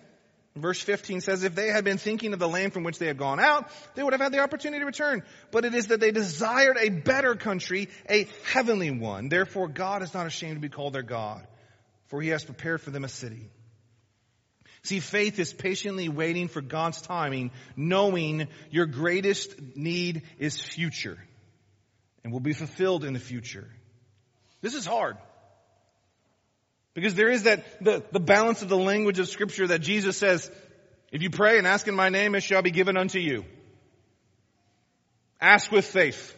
Verse 0.56 0.80
15 0.80 1.20
says, 1.20 1.44
if 1.44 1.54
they 1.54 1.68
had 1.68 1.84
been 1.84 1.98
thinking 1.98 2.32
of 2.32 2.38
the 2.38 2.48
land 2.48 2.72
from 2.72 2.82
which 2.82 2.98
they 2.98 3.08
had 3.08 3.18
gone 3.18 3.40
out, 3.40 3.68
they 3.94 4.02
would 4.02 4.14
have 4.14 4.22
had 4.22 4.32
the 4.32 4.38
opportunity 4.38 4.80
to 4.80 4.87
return. 4.87 5.22
But 5.50 5.66
it 5.66 5.74
is 5.74 5.88
that 5.88 6.00
they 6.00 6.12
desired 6.12 6.78
a 6.80 6.88
better 6.88 7.34
country, 7.34 7.90
a 8.08 8.26
heavenly 8.46 8.90
one. 8.90 9.28
Therefore 9.28 9.68
God 9.68 10.02
is 10.02 10.14
not 10.14 10.26
ashamed 10.26 10.54
to 10.54 10.60
be 10.60 10.70
called 10.70 10.94
their 10.94 11.02
God, 11.02 11.46
for 12.06 12.22
he 12.22 12.30
has 12.30 12.42
prepared 12.42 12.80
for 12.80 12.90
them 12.90 13.04
a 13.04 13.08
city. 13.08 13.50
See, 14.85 15.01
faith 15.01 15.38
is 15.38 15.53
patiently 15.53 16.11
waiting 16.11 16.49
for 16.49 16.61
God's 16.61 17.01
timing, 17.01 17.53
knowing 17.75 18.49
your 18.70 18.85
greatest 18.85 19.55
need 19.75 20.23
is 20.38 20.61
future 20.61 21.18
and 22.23 22.33
will 22.33 22.40
be 22.40 22.53
fulfilled 22.53 23.03
in 23.03 23.14
the 23.14 23.18
future. 23.18 23.66
This 24.61 24.75
is 24.75 24.85
hard. 24.85 25.16
Because 26.92 27.14
there 27.14 27.31
is 27.31 27.44
that, 27.44 27.64
the, 27.83 28.05
the 28.12 28.20
balance 28.20 28.61
of 28.61 28.68
the 28.68 28.77
language 28.77 29.18
of 29.18 29.29
scripture 29.29 29.66
that 29.68 29.81
Jesus 29.81 30.18
says, 30.18 30.51
if 31.11 31.23
you 31.23 31.31
pray 31.31 31.57
and 31.57 31.66
ask 31.66 31.88
in 31.88 31.94
my 31.94 32.11
name, 32.11 32.35
it 32.35 32.42
shall 32.42 32.62
be 32.62 32.70
given 32.70 32.99
unto 32.99 33.18
you. 33.18 33.47
Ask 35.40 35.73
with 35.73 35.87
faith. 35.87 36.37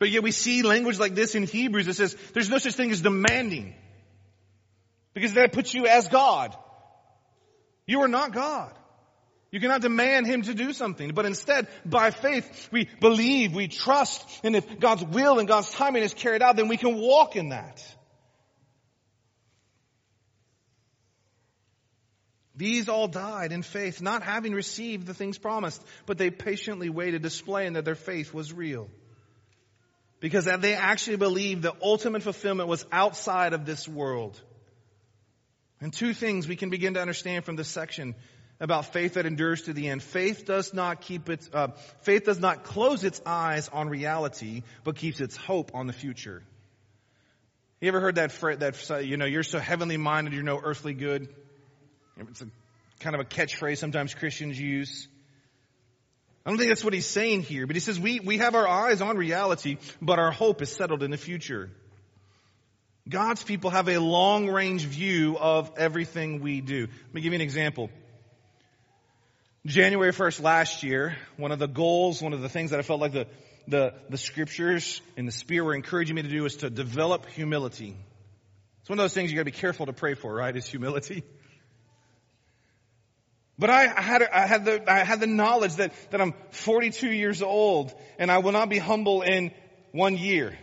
But 0.00 0.10
yet 0.10 0.24
we 0.24 0.32
see 0.32 0.62
language 0.62 0.98
like 0.98 1.14
this 1.14 1.36
in 1.36 1.44
Hebrews 1.44 1.86
that 1.86 1.94
says 1.94 2.16
there's 2.34 2.50
no 2.50 2.58
such 2.58 2.74
thing 2.74 2.90
as 2.90 3.00
demanding. 3.00 3.74
Because 5.16 5.32
that 5.32 5.52
puts 5.52 5.72
you 5.72 5.86
as 5.86 6.08
God. 6.08 6.54
You 7.86 8.02
are 8.02 8.08
not 8.08 8.34
God. 8.34 8.70
You 9.50 9.60
cannot 9.60 9.80
demand 9.80 10.26
Him 10.26 10.42
to 10.42 10.52
do 10.52 10.74
something, 10.74 11.14
but 11.14 11.24
instead, 11.24 11.68
by 11.86 12.10
faith, 12.10 12.68
we 12.70 12.86
believe, 13.00 13.54
we 13.54 13.66
trust, 13.66 14.28
and 14.44 14.54
if 14.54 14.78
God's 14.78 15.02
will 15.04 15.38
and 15.38 15.48
God's 15.48 15.70
timing 15.70 16.02
is 16.02 16.12
carried 16.12 16.42
out, 16.42 16.56
then 16.56 16.68
we 16.68 16.76
can 16.76 16.98
walk 16.98 17.34
in 17.34 17.48
that. 17.48 17.82
These 22.54 22.90
all 22.90 23.08
died 23.08 23.52
in 23.52 23.62
faith, 23.62 24.02
not 24.02 24.22
having 24.22 24.52
received 24.52 25.06
the 25.06 25.14
things 25.14 25.38
promised, 25.38 25.82
but 26.04 26.18
they 26.18 26.28
patiently 26.28 26.90
waited, 26.90 27.22
displaying 27.22 27.72
that 27.72 27.86
their 27.86 27.94
faith 27.94 28.34
was 28.34 28.52
real. 28.52 28.90
Because 30.20 30.44
they 30.44 30.74
actually 30.74 31.16
believed 31.16 31.62
the 31.62 31.74
ultimate 31.80 32.22
fulfillment 32.22 32.68
was 32.68 32.84
outside 32.92 33.54
of 33.54 33.64
this 33.64 33.88
world. 33.88 34.38
And 35.80 35.92
two 35.92 36.14
things 36.14 36.48
we 36.48 36.56
can 36.56 36.70
begin 36.70 36.94
to 36.94 37.00
understand 37.00 37.44
from 37.44 37.56
this 37.56 37.68
section 37.68 38.14
about 38.60 38.92
faith 38.92 39.14
that 39.14 39.26
endures 39.26 39.62
to 39.62 39.72
the 39.72 39.88
end. 39.88 40.02
Faith 40.02 40.46
does 40.46 40.72
not 40.72 41.02
keep 41.02 41.28
its, 41.28 41.48
uh, 41.52 41.68
faith 42.00 42.24
does 42.24 42.40
not 42.40 42.64
close 42.64 43.04
its 43.04 43.20
eyes 43.26 43.68
on 43.68 43.88
reality, 43.88 44.62
but 44.84 44.96
keeps 44.96 45.20
its 45.20 45.36
hope 45.36 45.72
on 45.74 45.86
the 45.86 45.92
future. 45.92 46.42
You 47.80 47.88
ever 47.88 48.00
heard 48.00 48.14
that 48.14 48.32
phrase, 48.32 48.58
that, 48.58 49.04
you 49.04 49.18
know, 49.18 49.26
you're 49.26 49.42
so 49.42 49.58
heavenly 49.58 49.98
minded, 49.98 50.32
you're 50.32 50.42
no 50.42 50.58
earthly 50.62 50.94
good? 50.94 51.28
It's 52.16 52.40
a 52.40 52.48
kind 53.00 53.14
of 53.14 53.20
a 53.20 53.24
catchphrase 53.24 53.76
sometimes 53.76 54.14
Christians 54.14 54.58
use. 54.58 55.08
I 56.46 56.50
don't 56.50 56.58
think 56.58 56.70
that's 56.70 56.84
what 56.84 56.94
he's 56.94 57.06
saying 57.06 57.42
here, 57.42 57.66
but 57.66 57.76
he 57.76 57.80
says 57.80 58.00
we, 58.00 58.20
we 58.20 58.38
have 58.38 58.54
our 58.54 58.66
eyes 58.66 59.02
on 59.02 59.18
reality, 59.18 59.76
but 60.00 60.18
our 60.18 60.30
hope 60.30 60.62
is 60.62 60.70
settled 60.70 61.02
in 61.02 61.10
the 61.10 61.18
future. 61.18 61.70
God's 63.08 63.44
people 63.44 63.70
have 63.70 63.88
a 63.88 63.98
long 63.98 64.48
range 64.48 64.84
view 64.84 65.38
of 65.38 65.70
everything 65.76 66.40
we 66.40 66.60
do. 66.60 66.88
Let 66.88 67.14
me 67.14 67.20
give 67.20 67.32
you 67.32 67.36
an 67.36 67.40
example. 67.40 67.88
January 69.64 70.12
1st 70.12 70.42
last 70.42 70.82
year, 70.82 71.16
one 71.36 71.52
of 71.52 71.60
the 71.60 71.68
goals, 71.68 72.20
one 72.20 72.32
of 72.32 72.40
the 72.40 72.48
things 72.48 72.72
that 72.72 72.80
I 72.80 72.82
felt 72.82 73.00
like 73.00 73.12
the, 73.12 73.26
the, 73.68 73.94
the 74.08 74.18
scriptures 74.18 75.00
and 75.16 75.26
the 75.26 75.32
Spirit 75.32 75.66
were 75.66 75.74
encouraging 75.74 76.16
me 76.16 76.22
to 76.22 76.28
do 76.28 76.44
is 76.46 76.56
to 76.56 76.70
develop 76.70 77.26
humility. 77.26 77.96
It's 78.80 78.88
one 78.88 78.98
of 78.98 79.04
those 79.04 79.14
things 79.14 79.30
you 79.30 79.36
gotta 79.36 79.44
be 79.44 79.50
careful 79.52 79.86
to 79.86 79.92
pray 79.92 80.14
for, 80.14 80.34
right? 80.34 80.54
Is 80.56 80.66
humility. 80.66 81.22
But 83.58 83.70
I, 83.70 83.86
had, 84.00 84.22
I, 84.22 84.46
had 84.46 84.64
the, 84.64 84.92
I 84.92 85.04
had 85.04 85.20
the 85.20 85.26
knowledge 85.26 85.76
that, 85.76 85.92
that 86.10 86.20
I'm 86.20 86.34
42 86.50 87.10
years 87.10 87.40
old 87.40 87.94
and 88.18 88.30
I 88.30 88.38
will 88.38 88.52
not 88.52 88.68
be 88.68 88.78
humble 88.78 89.22
in 89.22 89.52
one 89.92 90.16
year. 90.16 90.58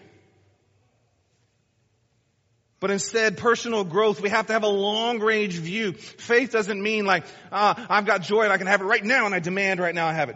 But 2.84 2.92
instead, 2.92 3.38
personal 3.38 3.86
growth, 3.86 4.20
we 4.20 4.28
have 4.28 4.48
to 4.48 4.52
have 4.52 4.64
a 4.64 4.68
long 4.68 5.22
range 5.22 5.54
view. 5.54 5.94
Faith 5.94 6.52
doesn't 6.52 6.84
mean 6.84 7.06
like, 7.06 7.24
ah, 7.50 7.88
I've 7.90 8.06
got 8.06 8.24
joy 8.24 8.42
and 8.42 8.52
I 8.52 8.58
can 8.58 8.68
have 8.68 8.82
it 8.82 8.84
right 8.84 9.06
now 9.06 9.26
and 9.26 9.34
I 9.34 9.40
demand 9.40 9.80
right 9.80 9.96
now 9.96 10.06
I 10.06 10.12
have 10.12 10.28
it. 10.28 10.36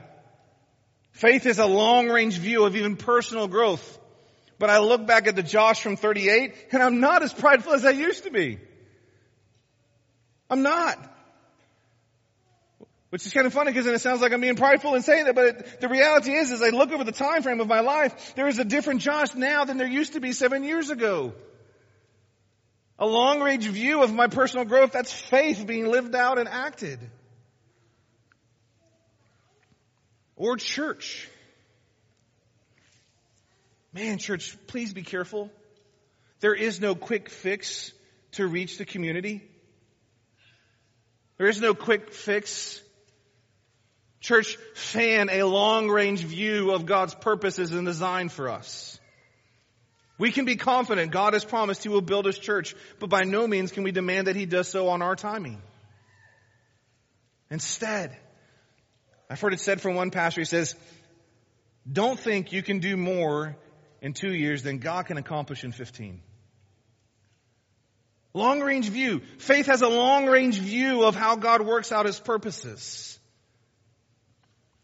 Faith 1.12 1.46
is 1.46 1.60
a 1.60 1.66
long 1.66 2.08
range 2.08 2.38
view 2.38 2.64
of 2.64 2.78
even 2.78 2.96
personal 2.96 3.50
growth. 3.50 4.00
But 4.60 4.70
I 4.70 4.80
look 4.80 5.06
back 5.06 5.28
at 5.28 5.36
the 5.36 5.44
Josh 5.44 5.82
from 5.82 5.98
38 5.98 6.56
and 6.72 6.82
I'm 6.82 7.02
not 7.02 7.22
as 7.22 7.34
prideful 7.34 7.74
as 7.74 7.84
I 7.84 7.90
used 7.90 8.24
to 8.24 8.32
be. 8.32 8.60
I'm 10.50 10.62
not. 10.62 10.98
Which 13.10 13.26
is 13.26 13.34
kind 13.34 13.46
of 13.46 13.52
funny 13.52 13.74
because 13.74 13.84
then 13.84 13.94
it 13.94 14.00
sounds 14.00 14.22
like 14.22 14.32
I'm 14.32 14.40
being 14.40 14.56
prideful 14.56 14.96
in 14.96 15.02
saying 15.02 15.26
that, 15.26 15.36
but 15.36 15.46
it, 15.48 15.82
the 15.82 15.90
reality 15.90 16.32
is, 16.32 16.54
as 16.54 16.62
I 16.62 16.70
look 16.70 16.92
over 16.94 17.04
the 17.04 17.12
time 17.12 17.44
frame 17.44 17.60
of 17.60 17.68
my 17.68 17.82
life, 17.82 18.36
there 18.38 18.48
is 18.48 18.58
a 18.58 18.64
different 18.64 19.02
Josh 19.02 19.36
now 19.36 19.66
than 19.66 19.78
there 19.78 19.86
used 19.86 20.14
to 20.14 20.22
be 20.22 20.32
seven 20.32 20.64
years 20.64 20.90
ago. 20.90 21.34
A 23.00 23.06
long 23.06 23.42
range 23.42 23.68
view 23.68 24.02
of 24.02 24.14
my 24.14 24.28
personal 24.28 24.66
growth, 24.66 24.92
that's 24.92 25.12
faith 25.12 25.66
being 25.68 25.88
lived 25.88 26.16
out 26.16 26.40
and 26.40 26.48
acted. 26.48 27.00
Or 30.36 30.58
church. 30.58 31.30
Man, 33.94 34.18
church, 34.18 34.58
please 34.68 34.94
be 34.94 35.04
careful. 35.04 35.52
There 36.40 36.54
is 36.54 36.80
no 36.80 36.96
quick 36.96 37.30
fix 37.30 37.92
to 38.34 38.46
reach 38.48 38.78
the 38.78 38.86
community. 38.86 39.44
There 41.38 41.48
is 41.48 41.62
no 41.62 41.74
quick 41.74 42.12
fix. 42.14 42.82
Church, 44.22 44.58
fan 44.74 45.30
a 45.32 45.44
long 45.44 45.90
range 45.90 46.24
view 46.24 46.72
of 46.72 46.86
God's 46.86 47.14
purposes 47.14 47.72
and 47.72 47.86
design 47.86 48.30
for 48.30 48.50
us. 48.50 48.97
We 50.18 50.32
can 50.32 50.46
be 50.46 50.56
confident 50.56 51.12
God 51.12 51.34
has 51.34 51.46
promised 51.46 51.84
He 51.84 51.90
will 51.90 52.02
build 52.02 52.26
His 52.26 52.38
church, 52.38 52.76
but 53.00 53.10
by 53.10 53.24
no 53.24 53.48
means 53.48 53.72
can 53.72 53.84
we 53.84 53.92
demand 53.92 54.28
that 54.28 54.36
He 54.36 54.46
does 54.46 54.68
so 54.68 54.90
on 54.90 55.02
our 55.02 55.16
timing. 55.16 55.62
Instead, 57.50 58.16
I've 59.30 59.40
heard 59.40 59.54
it 59.54 59.60
said 59.60 59.82
from 59.82 59.96
one 59.96 60.12
pastor, 60.12 60.42
he 60.42 60.46
says, 60.46 60.76
don't 61.90 62.20
think 62.20 62.52
you 62.52 62.62
can 62.62 62.80
do 62.80 62.98
more 62.98 63.56
in 64.02 64.14
two 64.14 64.34
years 64.34 64.64
than 64.64 64.80
God 64.80 65.06
can 65.06 65.18
accomplish 65.18 65.64
in 65.64 65.72
15. 65.72 66.22
Long 68.34 68.60
range 68.60 68.90
view. 68.90 69.22
Faith 69.40 69.68
has 69.68 69.82
a 69.82 69.88
long 69.88 70.28
range 70.28 70.60
view 70.60 71.06
of 71.06 71.16
how 71.16 71.38
God 71.38 71.62
works 71.62 71.92
out 71.92 72.06
His 72.06 72.20
purposes. 72.20 73.17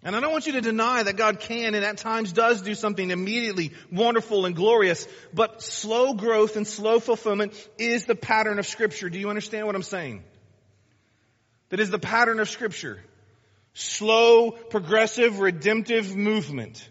And 0.05 0.15
I 0.15 0.19
don't 0.19 0.33
want 0.33 0.47
you 0.47 0.53
to 0.53 0.61
deny 0.61 1.03
that 1.03 1.15
God 1.15 1.39
can 1.39 1.75
and 1.75 1.85
at 1.85 1.97
times 1.97 2.33
does 2.33 2.61
do 2.61 2.75
something 2.75 3.09
immediately 3.09 3.71
wonderful 3.89 4.45
and 4.45 4.53
glorious, 4.53 5.07
but 5.33 5.61
slow 5.61 6.13
growth 6.13 6.57
and 6.57 6.67
slow 6.67 6.99
fulfillment 6.99 7.53
is 7.77 8.03
the 8.03 8.15
pattern 8.15 8.59
of 8.59 8.67
scripture. 8.67 9.09
Do 9.09 9.17
you 9.17 9.29
understand 9.29 9.65
what 9.65 9.75
I'm 9.75 9.83
saying? 9.83 10.23
That 11.69 11.79
is 11.79 11.89
the 11.89 11.99
pattern 11.99 12.41
of 12.41 12.49
scripture. 12.49 13.01
Slow, 13.73 14.51
progressive, 14.51 15.39
redemptive 15.39 16.15
movement. 16.15 16.87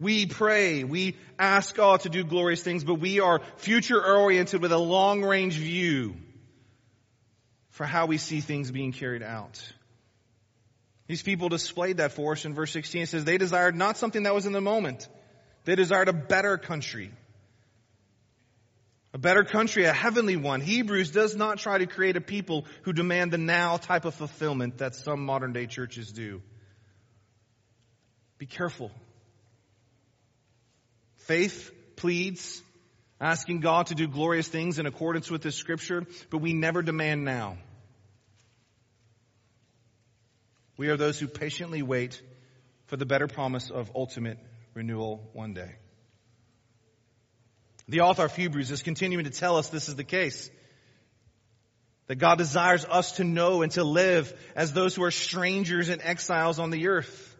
We 0.00 0.26
pray, 0.26 0.84
we 0.84 1.16
ask 1.40 1.74
God 1.74 2.00
to 2.00 2.08
do 2.08 2.22
glorious 2.22 2.62
things, 2.62 2.84
but 2.84 2.94
we 2.94 3.18
are 3.18 3.40
future 3.56 4.00
oriented 4.00 4.62
with 4.62 4.70
a 4.70 4.78
long 4.78 5.24
range 5.24 5.56
view 5.56 6.14
for 7.70 7.84
how 7.84 8.06
we 8.06 8.16
see 8.16 8.40
things 8.40 8.70
being 8.70 8.92
carried 8.92 9.24
out. 9.24 9.60
These 11.08 11.22
people 11.22 11.48
displayed 11.48 11.96
that 11.96 12.12
for 12.12 12.32
us 12.32 12.44
in 12.44 12.54
verse 12.54 12.70
16. 12.70 13.02
It 13.02 13.08
says, 13.08 13.24
they 13.24 13.38
desired 13.38 13.74
not 13.74 13.96
something 13.96 14.24
that 14.24 14.34
was 14.34 14.44
in 14.44 14.52
the 14.52 14.60
moment. 14.60 15.08
They 15.64 15.74
desired 15.74 16.08
a 16.08 16.12
better 16.12 16.58
country. 16.58 17.10
A 19.14 19.18
better 19.18 19.42
country, 19.42 19.84
a 19.84 19.92
heavenly 19.92 20.36
one. 20.36 20.60
Hebrews 20.60 21.10
does 21.10 21.34
not 21.34 21.58
try 21.58 21.78
to 21.78 21.86
create 21.86 22.18
a 22.18 22.20
people 22.20 22.66
who 22.82 22.92
demand 22.92 23.32
the 23.32 23.38
now 23.38 23.78
type 23.78 24.04
of 24.04 24.14
fulfillment 24.14 24.78
that 24.78 24.94
some 24.94 25.24
modern 25.24 25.54
day 25.54 25.66
churches 25.66 26.12
do. 26.12 26.42
Be 28.36 28.44
careful. 28.44 28.90
Faith 31.16 31.70
pleads, 31.96 32.62
asking 33.18 33.60
God 33.60 33.86
to 33.86 33.94
do 33.94 34.08
glorious 34.08 34.46
things 34.46 34.78
in 34.78 34.84
accordance 34.84 35.30
with 35.30 35.42
His 35.42 35.54
scripture, 35.54 36.06
but 36.28 36.38
we 36.38 36.52
never 36.52 36.82
demand 36.82 37.24
now. 37.24 37.56
We 40.78 40.88
are 40.88 40.96
those 40.96 41.18
who 41.18 41.26
patiently 41.26 41.82
wait 41.82 42.22
for 42.86 42.96
the 42.96 43.04
better 43.04 43.26
promise 43.26 43.68
of 43.68 43.90
ultimate 43.94 44.38
renewal 44.74 45.28
one 45.32 45.52
day. 45.52 45.74
The 47.88 48.02
author 48.02 48.24
of 48.24 48.36
Hebrews 48.36 48.70
is 48.70 48.82
continuing 48.82 49.24
to 49.24 49.30
tell 49.30 49.56
us 49.56 49.68
this 49.68 49.88
is 49.88 49.96
the 49.96 50.04
case. 50.04 50.50
That 52.06 52.16
God 52.16 52.38
desires 52.38 52.84
us 52.84 53.12
to 53.12 53.24
know 53.24 53.62
and 53.62 53.72
to 53.72 53.82
live 53.82 54.32
as 54.54 54.72
those 54.72 54.94
who 54.94 55.02
are 55.02 55.10
strangers 55.10 55.88
and 55.88 56.00
exiles 56.00 56.60
on 56.60 56.70
the 56.70 56.88
earth. 56.88 57.36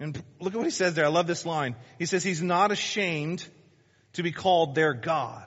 And 0.00 0.20
look 0.40 0.54
at 0.54 0.56
what 0.56 0.66
he 0.66 0.70
says 0.70 0.94
there. 0.94 1.04
I 1.04 1.08
love 1.08 1.26
this 1.26 1.44
line. 1.44 1.76
He 1.98 2.06
says 2.06 2.24
he's 2.24 2.42
not 2.42 2.72
ashamed 2.72 3.46
to 4.14 4.22
be 4.22 4.32
called 4.32 4.74
their 4.74 4.94
God. 4.94 5.46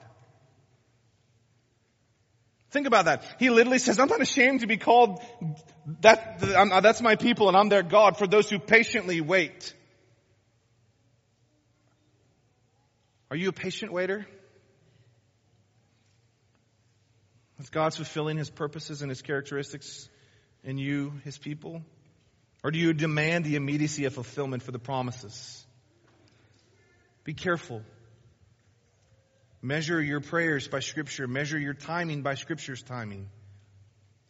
Think 2.70 2.86
about 2.86 3.06
that. 3.06 3.24
He 3.38 3.48
literally 3.48 3.78
says, 3.78 3.98
I'm 3.98 4.08
not 4.08 4.20
ashamed 4.20 4.60
to 4.60 4.66
be 4.66 4.76
called 4.76 5.22
that, 6.00 6.42
uh, 6.42 6.80
that's 6.80 7.00
my 7.00 7.16
people 7.16 7.48
and 7.48 7.56
I'm 7.56 7.68
their 7.68 7.82
God 7.82 8.18
for 8.18 8.26
those 8.26 8.50
who 8.50 8.58
patiently 8.58 9.20
wait. 9.20 9.74
Are 13.30 13.36
you 13.36 13.48
a 13.48 13.52
patient 13.52 13.92
waiter? 13.92 14.26
Is 17.58 17.70
God 17.70 17.94
fulfilling 17.94 18.36
his 18.36 18.50
purposes 18.50 19.02
and 19.02 19.10
his 19.10 19.22
characteristics 19.22 20.08
in 20.62 20.78
you, 20.78 21.14
his 21.24 21.38
people? 21.38 21.82
Or 22.62 22.70
do 22.70 22.78
you 22.78 22.92
demand 22.92 23.44
the 23.44 23.56
immediacy 23.56 24.04
of 24.04 24.14
fulfillment 24.14 24.62
for 24.62 24.72
the 24.72 24.78
promises? 24.78 25.66
Be 27.24 27.34
careful. 27.34 27.82
Measure 29.60 30.00
your 30.00 30.20
prayers 30.20 30.68
by 30.68 30.80
scripture. 30.80 31.26
Measure 31.26 31.58
your 31.58 31.74
timing 31.74 32.22
by 32.22 32.34
scripture's 32.34 32.82
timing. 32.82 33.28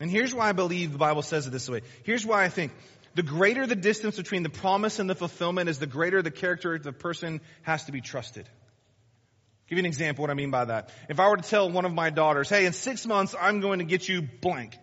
And 0.01 0.11
here's 0.11 0.35
why 0.35 0.49
I 0.49 0.53
believe 0.53 0.93
the 0.93 0.99
Bible 0.99 1.23
says 1.23 1.47
it 1.47 1.51
this 1.51 1.69
way. 1.69 1.83
Here's 2.05 2.25
why 2.25 2.45
I 2.45 2.49
think 2.49 2.73
the 3.15 3.23
greater 3.23 3.67
the 3.67 3.77
distance 3.77 4.17
between 4.17 4.43
the 4.43 4.49
promise 4.49 4.99
and 4.99 5.11
the 5.11 5.15
fulfillment 5.15 5.69
is 5.69 5.79
the 5.79 5.87
greater 5.87 6.23
the 6.23 6.31
character 6.31 6.75
of 6.75 6.83
the 6.83 6.93
person 6.93 7.41
has 7.63 7.85
to 7.85 7.93
be 7.93 8.01
trusted. 8.01 8.47
I'll 8.49 9.69
give 9.69 9.79
you 9.79 9.83
an 9.83 9.87
example 9.87 10.23
what 10.23 10.31
I 10.31 10.35
mean 10.35 10.51
by 10.51 10.67
that. 10.67 10.91
If 11.09 11.19
I 11.19 11.29
were 11.29 11.37
to 11.37 11.43
tell 11.43 11.69
one 11.71 11.85
of 11.85 11.93
my 11.93 12.11
daughters, 12.11 12.49
hey, 12.49 12.65
in 12.65 12.73
six 12.73 13.07
months 13.07 13.35
I'm 13.39 13.61
going 13.61 13.81
to 13.81 13.85
get 13.85 14.09
you 14.09 14.23
blank. 14.23 14.77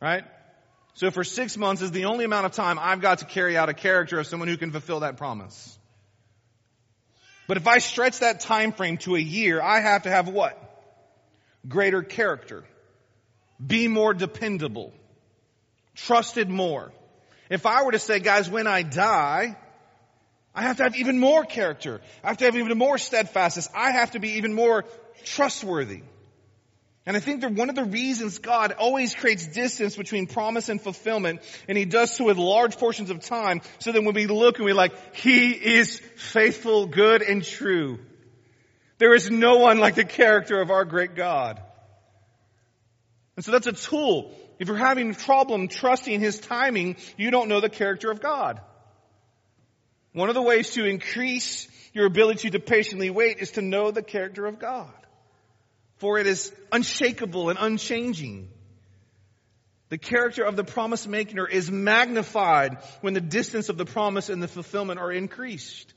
Right? 0.00 0.24
So 0.94 1.10
for 1.10 1.22
six 1.22 1.58
months 1.58 1.82
is 1.82 1.90
the 1.90 2.06
only 2.06 2.24
amount 2.24 2.46
of 2.46 2.52
time 2.52 2.78
I've 2.80 3.02
got 3.02 3.18
to 3.18 3.26
carry 3.26 3.56
out 3.56 3.68
a 3.68 3.74
character 3.74 4.18
of 4.18 4.26
someone 4.26 4.48
who 4.48 4.56
can 4.56 4.72
fulfill 4.72 5.00
that 5.00 5.18
promise. 5.18 5.78
But 7.46 7.56
if 7.56 7.66
I 7.66 7.78
stretch 7.78 8.20
that 8.20 8.40
time 8.40 8.72
frame 8.72 8.98
to 8.98 9.16
a 9.16 9.20
year, 9.20 9.62
I 9.62 9.80
have 9.80 10.02
to 10.02 10.10
have 10.10 10.28
what? 10.28 10.58
Greater 11.68 12.02
character. 12.02 12.64
Be 13.64 13.88
more 13.88 14.14
dependable. 14.14 14.92
Trusted 15.94 16.50
more. 16.50 16.92
If 17.48 17.64
I 17.64 17.84
were 17.84 17.92
to 17.92 17.98
say, 17.98 18.18
guys, 18.18 18.50
when 18.50 18.66
I 18.66 18.82
die, 18.82 19.56
I 20.54 20.62
have 20.62 20.78
to 20.78 20.82
have 20.84 20.96
even 20.96 21.18
more 21.18 21.44
character. 21.44 22.00
I 22.24 22.28
have 22.28 22.38
to 22.38 22.44
have 22.46 22.56
even 22.56 22.76
more 22.76 22.98
steadfastness. 22.98 23.68
I 23.74 23.92
have 23.92 24.12
to 24.12 24.18
be 24.18 24.32
even 24.32 24.54
more 24.54 24.84
trustworthy. 25.24 26.02
And 27.06 27.16
I 27.16 27.20
think 27.20 27.42
that 27.42 27.52
one 27.52 27.70
of 27.70 27.76
the 27.76 27.84
reasons 27.84 28.40
God 28.40 28.72
always 28.72 29.14
creates 29.14 29.46
distance 29.46 29.96
between 29.96 30.26
promise 30.26 30.68
and 30.68 30.80
fulfillment, 30.82 31.40
and 31.68 31.78
He 31.78 31.84
does 31.84 32.10
so 32.10 32.24
with 32.24 32.36
large 32.36 32.76
portions 32.78 33.10
of 33.10 33.20
time, 33.20 33.62
so 33.78 33.92
that 33.92 34.02
when 34.02 34.14
we 34.14 34.26
look 34.26 34.56
and 34.56 34.64
we're 34.64 34.74
like, 34.74 35.14
He 35.14 35.52
is 35.52 36.00
faithful, 36.16 36.86
good, 36.86 37.22
and 37.22 37.44
true. 37.44 38.00
There 38.98 39.14
is 39.14 39.30
no 39.30 39.58
one 39.58 39.78
like 39.78 39.94
the 39.94 40.04
character 40.04 40.60
of 40.60 40.70
our 40.70 40.84
great 40.84 41.14
God. 41.14 41.62
And 43.36 43.44
so 43.44 43.52
that's 43.52 43.68
a 43.68 43.72
tool. 43.72 44.34
If 44.58 44.66
you're 44.66 44.76
having 44.76 45.10
a 45.10 45.14
problem 45.14 45.68
trusting 45.68 46.18
His 46.18 46.40
timing, 46.40 46.96
you 47.16 47.30
don't 47.30 47.48
know 47.48 47.60
the 47.60 47.68
character 47.68 48.10
of 48.10 48.20
God. 48.20 48.60
One 50.12 50.28
of 50.28 50.34
the 50.34 50.42
ways 50.42 50.70
to 50.70 50.84
increase 50.84 51.68
your 51.92 52.06
ability 52.06 52.50
to 52.50 52.58
patiently 52.58 53.10
wait 53.10 53.38
is 53.38 53.52
to 53.52 53.62
know 53.62 53.92
the 53.92 54.02
character 54.02 54.46
of 54.46 54.58
God 54.58 54.92
for 55.98 56.18
it 56.18 56.26
is 56.26 56.52
unshakable 56.72 57.50
and 57.50 57.58
unchanging. 57.60 58.50
The 59.88 59.98
character 59.98 60.44
of 60.44 60.56
the 60.56 60.64
promise 60.64 61.06
maker 61.06 61.46
is 61.46 61.70
magnified 61.70 62.78
when 63.00 63.14
the 63.14 63.20
distance 63.20 63.68
of 63.68 63.78
the 63.78 63.84
promise 63.84 64.28
and 64.28 64.42
the 64.42 64.48
fulfillment 64.48 64.98
are 64.98 65.12
increased. 65.12 65.94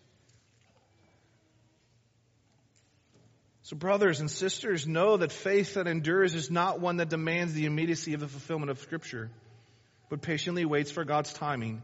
So 3.63 3.75
brothers 3.75 4.19
and 4.19 4.31
sisters, 4.31 4.87
know 4.87 5.17
that 5.17 5.31
faith 5.31 5.75
that 5.75 5.87
endures 5.87 6.33
is 6.33 6.49
not 6.49 6.79
one 6.79 6.97
that 6.97 7.09
demands 7.09 7.53
the 7.53 7.65
immediacy 7.65 8.15
of 8.15 8.19
the 8.19 8.27
fulfillment 8.27 8.71
of 8.71 8.79
scripture, 8.79 9.29
but 10.09 10.21
patiently 10.21 10.65
waits 10.65 10.89
for 10.89 11.03
God's 11.03 11.31
timing 11.33 11.83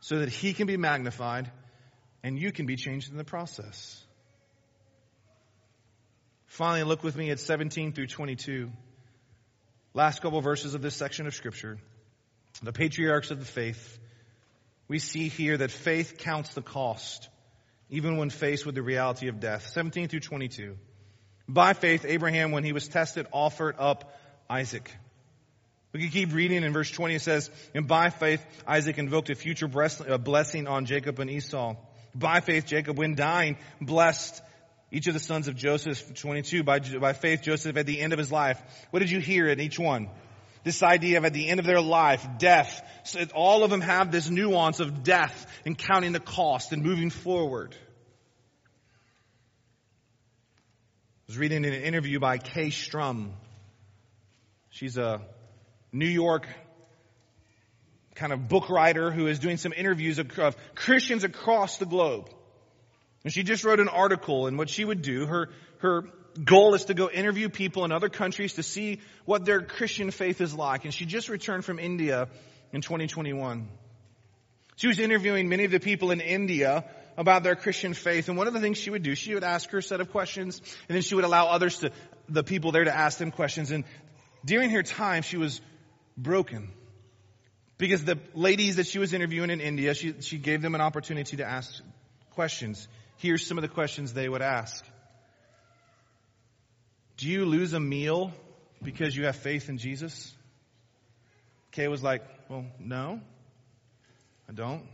so 0.00 0.18
that 0.18 0.28
he 0.28 0.52
can 0.54 0.66
be 0.66 0.76
magnified 0.76 1.50
and 2.24 2.38
you 2.38 2.50
can 2.52 2.66
be 2.66 2.76
changed 2.76 3.10
in 3.10 3.16
the 3.16 3.24
process. 3.24 4.04
Finally, 6.50 6.82
look 6.82 7.04
with 7.04 7.16
me 7.16 7.30
at 7.30 7.38
17 7.38 7.92
through 7.92 8.08
22. 8.08 8.72
Last 9.94 10.20
couple 10.20 10.40
verses 10.40 10.74
of 10.74 10.82
this 10.82 10.96
section 10.96 11.28
of 11.28 11.34
scripture. 11.34 11.78
The 12.60 12.72
patriarchs 12.72 13.30
of 13.30 13.38
the 13.38 13.44
faith. 13.44 13.98
We 14.88 14.98
see 14.98 15.28
here 15.28 15.56
that 15.58 15.70
faith 15.70 16.18
counts 16.18 16.52
the 16.54 16.60
cost, 16.60 17.28
even 17.88 18.16
when 18.16 18.30
faced 18.30 18.66
with 18.66 18.74
the 18.74 18.82
reality 18.82 19.28
of 19.28 19.38
death. 19.38 19.68
17 19.68 20.08
through 20.08 20.20
22. 20.20 20.76
By 21.48 21.72
faith, 21.72 22.04
Abraham, 22.04 22.50
when 22.50 22.64
he 22.64 22.72
was 22.72 22.88
tested, 22.88 23.28
offered 23.32 23.76
up 23.78 24.12
Isaac. 24.48 24.90
We 25.92 26.00
can 26.00 26.10
keep 26.10 26.34
reading 26.34 26.64
in 26.64 26.72
verse 26.72 26.90
20. 26.90 27.14
It 27.14 27.22
says, 27.22 27.48
And 27.76 27.86
by 27.86 28.10
faith, 28.10 28.44
Isaac 28.66 28.98
invoked 28.98 29.30
a 29.30 29.36
future 29.36 29.68
blessing 29.68 30.66
on 30.66 30.84
Jacob 30.86 31.20
and 31.20 31.30
Esau. 31.30 31.76
By 32.12 32.40
faith, 32.40 32.66
Jacob, 32.66 32.98
when 32.98 33.14
dying, 33.14 33.56
blessed 33.80 34.42
each 34.92 35.06
of 35.06 35.14
the 35.14 35.20
sons 35.20 35.46
of 35.48 35.54
Joseph, 35.54 36.14
22. 36.14 36.64
By, 36.64 36.80
by 36.80 37.12
faith, 37.12 37.42
Joseph, 37.42 37.76
at 37.76 37.86
the 37.86 38.00
end 38.00 38.12
of 38.12 38.18
his 38.18 38.32
life, 38.32 38.60
what 38.90 39.00
did 39.00 39.10
you 39.10 39.20
hear 39.20 39.48
in 39.48 39.60
each 39.60 39.78
one? 39.78 40.08
This 40.62 40.82
idea 40.82 41.18
of 41.18 41.24
at 41.24 41.32
the 41.32 41.48
end 41.48 41.60
of 41.60 41.66
their 41.66 41.80
life, 41.80 42.26
death. 42.38 42.82
So 43.04 43.24
all 43.34 43.64
of 43.64 43.70
them 43.70 43.80
have 43.80 44.12
this 44.12 44.28
nuance 44.28 44.80
of 44.80 45.02
death 45.02 45.46
and 45.64 45.78
counting 45.78 46.12
the 46.12 46.20
cost 46.20 46.72
and 46.72 46.82
moving 46.82 47.10
forward. 47.10 47.74
I 51.14 51.24
was 51.28 51.38
reading 51.38 51.64
an 51.64 51.72
interview 51.72 52.18
by 52.18 52.38
Kay 52.38 52.70
Strom. 52.70 53.32
She's 54.70 54.98
a 54.98 55.22
New 55.92 56.08
York 56.08 56.46
kind 58.16 58.32
of 58.32 58.48
book 58.48 58.68
writer 58.68 59.10
who 59.10 59.28
is 59.28 59.38
doing 59.38 59.56
some 59.56 59.72
interviews 59.72 60.18
of, 60.18 60.38
of 60.38 60.56
Christians 60.74 61.24
across 61.24 61.78
the 61.78 61.86
globe. 61.86 62.28
And 63.24 63.32
she 63.32 63.42
just 63.42 63.64
wrote 63.64 63.80
an 63.80 63.88
article 63.88 64.46
and 64.46 64.56
what 64.56 64.70
she 64.70 64.84
would 64.84 65.02
do, 65.02 65.26
her, 65.26 65.50
her 65.78 66.04
goal 66.42 66.74
is 66.74 66.86
to 66.86 66.94
go 66.94 67.10
interview 67.10 67.48
people 67.48 67.84
in 67.84 67.92
other 67.92 68.08
countries 68.08 68.54
to 68.54 68.62
see 68.62 69.00
what 69.24 69.44
their 69.44 69.60
Christian 69.62 70.10
faith 70.10 70.40
is 70.40 70.54
like. 70.54 70.84
And 70.84 70.94
she 70.94 71.04
just 71.04 71.28
returned 71.28 71.64
from 71.64 71.78
India 71.78 72.28
in 72.72 72.80
2021. 72.80 73.68
She 74.76 74.86
was 74.86 74.98
interviewing 74.98 75.48
many 75.48 75.64
of 75.64 75.70
the 75.70 75.80
people 75.80 76.10
in 76.10 76.20
India 76.20 76.84
about 77.18 77.42
their 77.42 77.56
Christian 77.56 77.92
faith. 77.92 78.28
And 78.28 78.38
one 78.38 78.46
of 78.46 78.54
the 78.54 78.60
things 78.60 78.78
she 78.78 78.88
would 78.88 79.02
do, 79.02 79.14
she 79.14 79.34
would 79.34 79.44
ask 79.44 79.68
her 79.70 79.82
set 79.82 80.00
of 80.00 80.10
questions 80.10 80.62
and 80.88 80.94
then 80.94 81.02
she 81.02 81.14
would 81.14 81.24
allow 81.24 81.48
others 81.48 81.78
to, 81.80 81.92
the 82.28 82.44
people 82.44 82.72
there 82.72 82.84
to 82.84 82.96
ask 82.96 83.18
them 83.18 83.30
questions. 83.30 83.70
And 83.70 83.84
during 84.44 84.70
her 84.70 84.82
time, 84.82 85.22
she 85.22 85.36
was 85.36 85.60
broken 86.16 86.70
because 87.76 88.04
the 88.04 88.18
ladies 88.34 88.76
that 88.76 88.86
she 88.86 88.98
was 88.98 89.12
interviewing 89.12 89.50
in 89.50 89.60
India, 89.60 89.94
she, 89.94 90.14
she 90.20 90.38
gave 90.38 90.62
them 90.62 90.74
an 90.74 90.80
opportunity 90.80 91.36
to 91.38 91.44
ask 91.44 91.82
questions. 92.30 92.88
Here's 93.20 93.46
some 93.46 93.58
of 93.58 93.62
the 93.62 93.68
questions 93.68 94.12
they 94.12 94.28
would 94.28 94.42
ask. 94.42 94.84
Do 97.16 97.28
you 97.28 97.44
lose 97.44 97.74
a 97.74 97.80
meal 97.80 98.32
because 98.82 99.16
you 99.16 99.26
have 99.26 99.36
faith 99.36 99.68
in 99.68 99.78
Jesus? 99.78 100.34
Kay 101.72 101.88
was 101.88 102.02
like, 102.02 102.22
well, 102.48 102.64
no, 102.78 103.20
I 104.48 104.52
don't. 104.52 104.84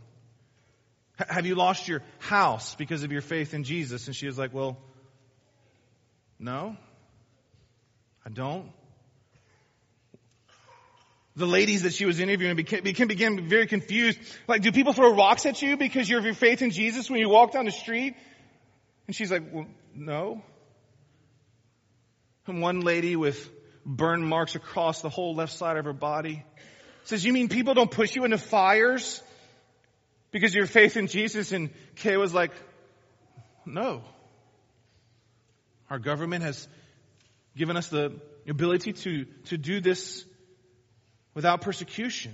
Have 1.17 1.47
you 1.47 1.55
lost 1.55 1.87
your 1.87 2.03
house 2.19 2.75
because 2.75 3.03
of 3.03 3.11
your 3.11 3.21
faith 3.21 3.55
in 3.55 3.63
Jesus? 3.63 4.05
And 4.05 4.15
she 4.15 4.27
was 4.27 4.37
like, 4.37 4.53
Well, 4.53 4.77
no, 6.37 6.77
I 8.23 8.29
don't. 8.29 8.71
The 11.37 11.45
ladies 11.45 11.83
that 11.83 11.93
she 11.93 12.05
was 12.05 12.19
interviewing 12.19 12.55
became, 12.55 13.47
very 13.47 13.67
confused. 13.67 14.17
Like, 14.47 14.63
do 14.63 14.71
people 14.71 14.93
throw 14.93 15.15
rocks 15.15 15.45
at 15.45 15.61
you 15.61 15.77
because 15.77 16.09
you 16.09 16.15
have 16.15 16.25
your 16.25 16.33
faith 16.33 16.63
in 16.63 16.71
Jesus 16.71 17.11
when 17.11 17.19
you 17.19 17.29
walk 17.29 17.51
down 17.51 17.65
the 17.65 17.71
street? 17.71 18.15
And 19.05 19.15
she's 19.15 19.31
like, 19.31 19.43
well, 19.53 19.67
no. 19.93 20.41
And 22.47 22.59
one 22.59 22.79
lady 22.79 23.15
with 23.15 23.51
burn 23.85 24.23
marks 24.23 24.55
across 24.55 25.01
the 25.01 25.09
whole 25.09 25.35
left 25.35 25.53
side 25.53 25.77
of 25.77 25.85
her 25.85 25.93
body 25.93 26.43
says, 27.03 27.23
you 27.23 27.31
mean 27.31 27.49
people 27.49 27.75
don't 27.75 27.91
push 27.91 28.15
you 28.15 28.25
into 28.25 28.39
fires 28.39 29.21
because 30.31 30.53
of 30.53 30.55
your 30.55 30.65
faith 30.65 30.97
in 30.97 31.05
Jesus. 31.05 31.51
And 31.51 31.69
Kay 31.97 32.17
was 32.17 32.33
like, 32.33 32.51
no. 33.63 34.01
Our 35.87 35.99
government 35.99 36.43
has 36.43 36.67
given 37.55 37.77
us 37.77 37.89
the 37.89 38.19
ability 38.47 38.93
to, 38.93 39.25
to 39.45 39.57
do 39.57 39.81
this 39.81 40.25
without 41.37 41.61
persecution. 41.61 42.33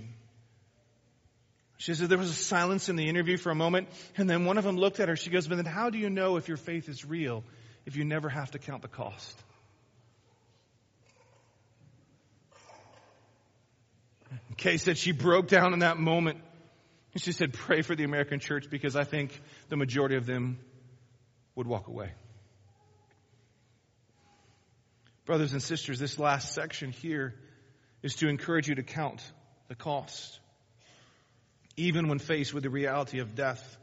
She 1.76 1.92
said 1.92 2.08
there 2.08 2.16
was 2.16 2.30
a 2.30 2.32
silence 2.32 2.88
in 2.88 2.96
the 2.96 3.06
interview 3.06 3.36
for 3.36 3.50
a 3.50 3.54
moment, 3.54 3.88
and 4.16 4.30
then 4.30 4.46
one 4.46 4.56
of 4.56 4.64
them 4.64 4.78
looked 4.78 4.98
at 4.98 5.10
her. 5.10 5.14
She 5.14 5.28
goes, 5.28 5.46
But 5.46 5.56
then 5.56 5.66
how 5.66 5.90
do 5.90 5.98
you 5.98 6.08
know 6.08 6.38
if 6.38 6.48
your 6.48 6.56
faith 6.56 6.88
is 6.88 7.04
real 7.04 7.44
if 7.84 7.96
you 7.96 8.04
never 8.06 8.30
have 8.30 8.52
to 8.52 8.58
count 8.58 8.80
the 8.80 8.88
cost? 8.88 9.38
Kay 14.56 14.78
said 14.78 14.96
she 14.96 15.12
broke 15.12 15.48
down 15.48 15.74
in 15.74 15.80
that 15.80 15.98
moment. 15.98 16.38
She 17.18 17.32
said, 17.32 17.52
pray 17.52 17.82
for 17.82 17.94
the 17.94 18.04
American 18.04 18.40
church 18.40 18.70
because 18.70 18.96
I 18.96 19.04
think 19.04 19.38
the 19.68 19.76
majority 19.76 20.16
of 20.16 20.24
them 20.24 20.58
would 21.56 21.66
walk 21.66 21.88
away. 21.88 22.10
Brothers 25.26 25.52
and 25.52 25.62
sisters, 25.62 25.98
this 25.98 26.18
last 26.18 26.54
section 26.54 26.90
here 26.90 27.34
is 28.04 28.14
to 28.16 28.28
encourage 28.28 28.68
you 28.68 28.74
to 28.74 28.82
count 28.82 29.22
the 29.68 29.74
cost, 29.74 30.38
even 31.76 32.06
when 32.06 32.18
faced 32.20 32.52
with 32.52 32.62
the 32.62 32.70
reality 32.70 33.18
of 33.18 33.34
death. 33.34 33.78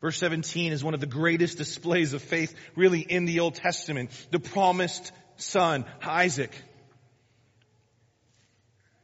Verse 0.00 0.16
17 0.16 0.72
is 0.72 0.82
one 0.82 0.94
of 0.94 1.00
the 1.00 1.06
greatest 1.06 1.58
displays 1.58 2.14
of 2.14 2.22
faith 2.22 2.54
really 2.76 3.00
in 3.00 3.24
the 3.24 3.40
Old 3.40 3.56
Testament. 3.56 4.10
The 4.30 4.38
promised 4.38 5.10
son, 5.38 5.84
Isaac, 6.02 6.54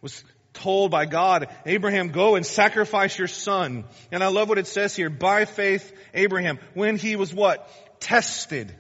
was 0.01 0.23
told 0.55 0.93
by 0.93 1.05
God, 1.05 1.49
Abraham, 1.67 2.09
go 2.09 2.37
and 2.37 2.47
sacrifice 2.47 3.19
your 3.19 3.29
son. 3.29 3.85
And 4.13 4.23
I 4.23 4.29
love 4.29 4.49
what 4.49 4.57
it 4.57 4.69
says 4.69 4.95
here. 4.95 5.11
By 5.11 5.47
faith, 5.47 5.93
Abraham, 6.15 6.61
when 6.75 6.97
he 6.97 7.17
was 7.17 7.35
what? 7.35 7.69
Tested. 8.01 8.73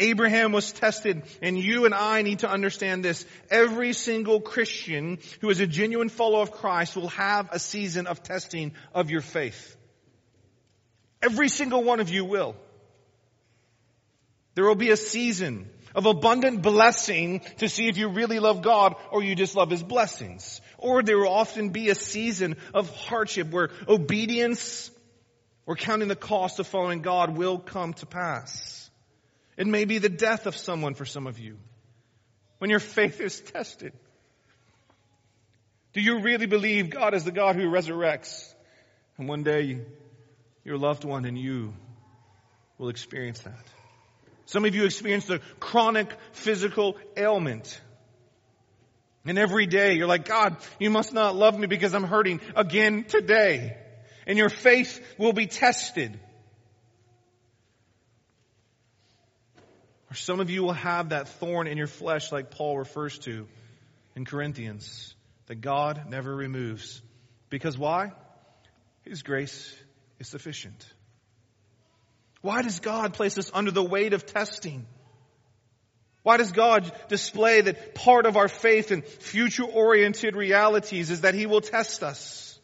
Abraham 0.00 0.52
was 0.52 0.72
tested, 0.72 1.22
and 1.42 1.58
you 1.58 1.84
and 1.84 1.94
I 1.94 2.22
need 2.22 2.40
to 2.40 2.50
understand 2.50 3.04
this. 3.04 3.24
Every 3.50 3.92
single 3.92 4.40
Christian 4.40 5.18
who 5.40 5.50
is 5.50 5.60
a 5.60 5.66
genuine 5.66 6.08
follower 6.08 6.42
of 6.42 6.52
Christ 6.52 6.96
will 6.96 7.08
have 7.08 7.50
a 7.52 7.58
season 7.58 8.06
of 8.06 8.22
testing 8.22 8.72
of 8.94 9.10
your 9.10 9.20
faith. 9.20 9.76
Every 11.22 11.48
single 11.48 11.84
one 11.84 12.00
of 12.00 12.08
you 12.08 12.24
will. 12.24 12.56
There 14.54 14.64
will 14.64 14.74
be 14.74 14.90
a 14.90 14.96
season 14.96 15.68
of 15.94 16.06
abundant 16.06 16.62
blessing 16.62 17.40
to 17.58 17.68
see 17.68 17.88
if 17.88 17.98
you 17.98 18.08
really 18.08 18.38
love 18.38 18.62
God 18.62 18.94
or 19.10 19.22
you 19.22 19.34
just 19.34 19.54
love 19.54 19.70
His 19.70 19.82
blessings. 19.82 20.60
Or 20.78 21.02
there 21.02 21.18
will 21.18 21.28
often 21.28 21.70
be 21.70 21.90
a 21.90 21.94
season 21.94 22.56
of 22.72 22.94
hardship 22.94 23.50
where 23.50 23.70
obedience 23.86 24.90
or 25.66 25.76
counting 25.76 26.08
the 26.08 26.16
cost 26.16 26.58
of 26.58 26.66
following 26.66 27.02
God 27.02 27.36
will 27.36 27.58
come 27.58 27.92
to 27.94 28.06
pass. 28.06 28.79
It 29.56 29.66
may 29.66 29.84
be 29.84 29.98
the 29.98 30.08
death 30.08 30.46
of 30.46 30.56
someone 30.56 30.94
for 30.94 31.04
some 31.04 31.26
of 31.26 31.38
you 31.38 31.58
when 32.58 32.70
your 32.70 32.80
faith 32.80 33.20
is 33.20 33.40
tested. 33.40 33.92
Do 35.92 36.00
you 36.00 36.20
really 36.20 36.46
believe 36.46 36.90
God 36.90 37.14
is 37.14 37.24
the 37.24 37.32
God 37.32 37.56
who 37.56 37.66
resurrects? 37.66 38.54
And 39.18 39.28
one 39.28 39.42
day 39.42 39.80
your 40.64 40.78
loved 40.78 41.04
one 41.04 41.24
and 41.24 41.36
you 41.38 41.74
will 42.78 42.88
experience 42.88 43.40
that. 43.40 43.64
Some 44.46 44.64
of 44.64 44.74
you 44.74 44.84
experience 44.84 45.26
the 45.26 45.40
chronic 45.58 46.08
physical 46.32 46.96
ailment. 47.16 47.80
And 49.24 49.38
every 49.38 49.66
day 49.66 49.94
you're 49.94 50.06
like, 50.06 50.24
God, 50.24 50.56
you 50.78 50.90
must 50.90 51.12
not 51.12 51.36
love 51.36 51.58
me 51.58 51.66
because 51.66 51.94
I'm 51.94 52.04
hurting 52.04 52.40
again 52.56 53.04
today. 53.04 53.76
And 54.26 54.38
your 54.38 54.48
faith 54.48 55.00
will 55.18 55.32
be 55.32 55.46
tested. 55.46 56.18
Or 60.10 60.14
some 60.14 60.40
of 60.40 60.50
you 60.50 60.62
will 60.62 60.72
have 60.72 61.10
that 61.10 61.28
thorn 61.28 61.66
in 61.66 61.78
your 61.78 61.86
flesh 61.86 62.32
like 62.32 62.50
Paul 62.50 62.78
refers 62.78 63.18
to 63.20 63.46
in 64.16 64.24
Corinthians 64.24 65.14
that 65.46 65.60
God 65.60 66.06
never 66.08 66.34
removes. 66.34 67.00
Because 67.48 67.78
why? 67.78 68.12
His 69.02 69.22
grace 69.22 69.72
is 70.18 70.28
sufficient. 70.28 70.84
Why 72.40 72.62
does 72.62 72.80
God 72.80 73.14
place 73.14 73.38
us 73.38 73.50
under 73.54 73.70
the 73.70 73.82
weight 73.82 74.12
of 74.12 74.26
testing? 74.26 74.86
Why 76.22 76.36
does 76.36 76.52
God 76.52 76.90
display 77.08 77.60
that 77.62 77.94
part 77.94 78.26
of 78.26 78.36
our 78.36 78.48
faith 78.48 78.90
and 78.90 79.04
future 79.04 79.64
oriented 79.64 80.36
realities 80.36 81.10
is 81.10 81.22
that 81.22 81.34
He 81.34 81.46
will 81.46 81.60
test 81.60 82.02
us? 82.02 82.58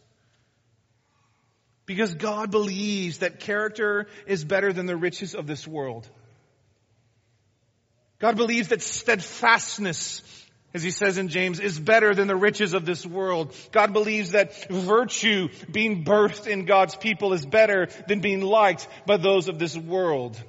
Because 1.86 2.14
God 2.14 2.50
believes 2.50 3.18
that 3.18 3.38
character 3.38 4.08
is 4.26 4.44
better 4.44 4.72
than 4.72 4.86
the 4.86 4.96
riches 4.96 5.34
of 5.34 5.46
this 5.46 5.66
world. 5.66 6.08
God 8.18 8.36
believes 8.36 8.68
that 8.68 8.82
steadfastness, 8.82 10.22
as 10.72 10.82
he 10.82 10.90
says 10.90 11.18
in 11.18 11.28
James, 11.28 11.60
is 11.60 11.78
better 11.78 12.14
than 12.14 12.28
the 12.28 12.36
riches 12.36 12.72
of 12.72 12.86
this 12.86 13.04
world. 13.04 13.54
God 13.72 13.92
believes 13.92 14.32
that 14.32 14.68
virtue 14.68 15.48
being 15.70 16.04
birthed 16.04 16.46
in 16.46 16.64
God's 16.64 16.96
people 16.96 17.32
is 17.34 17.44
better 17.44 17.88
than 18.08 18.20
being 18.20 18.40
liked 18.40 18.88
by 19.06 19.16
those 19.18 19.48
of 19.48 19.58
this 19.58 19.76
world. 19.76 20.42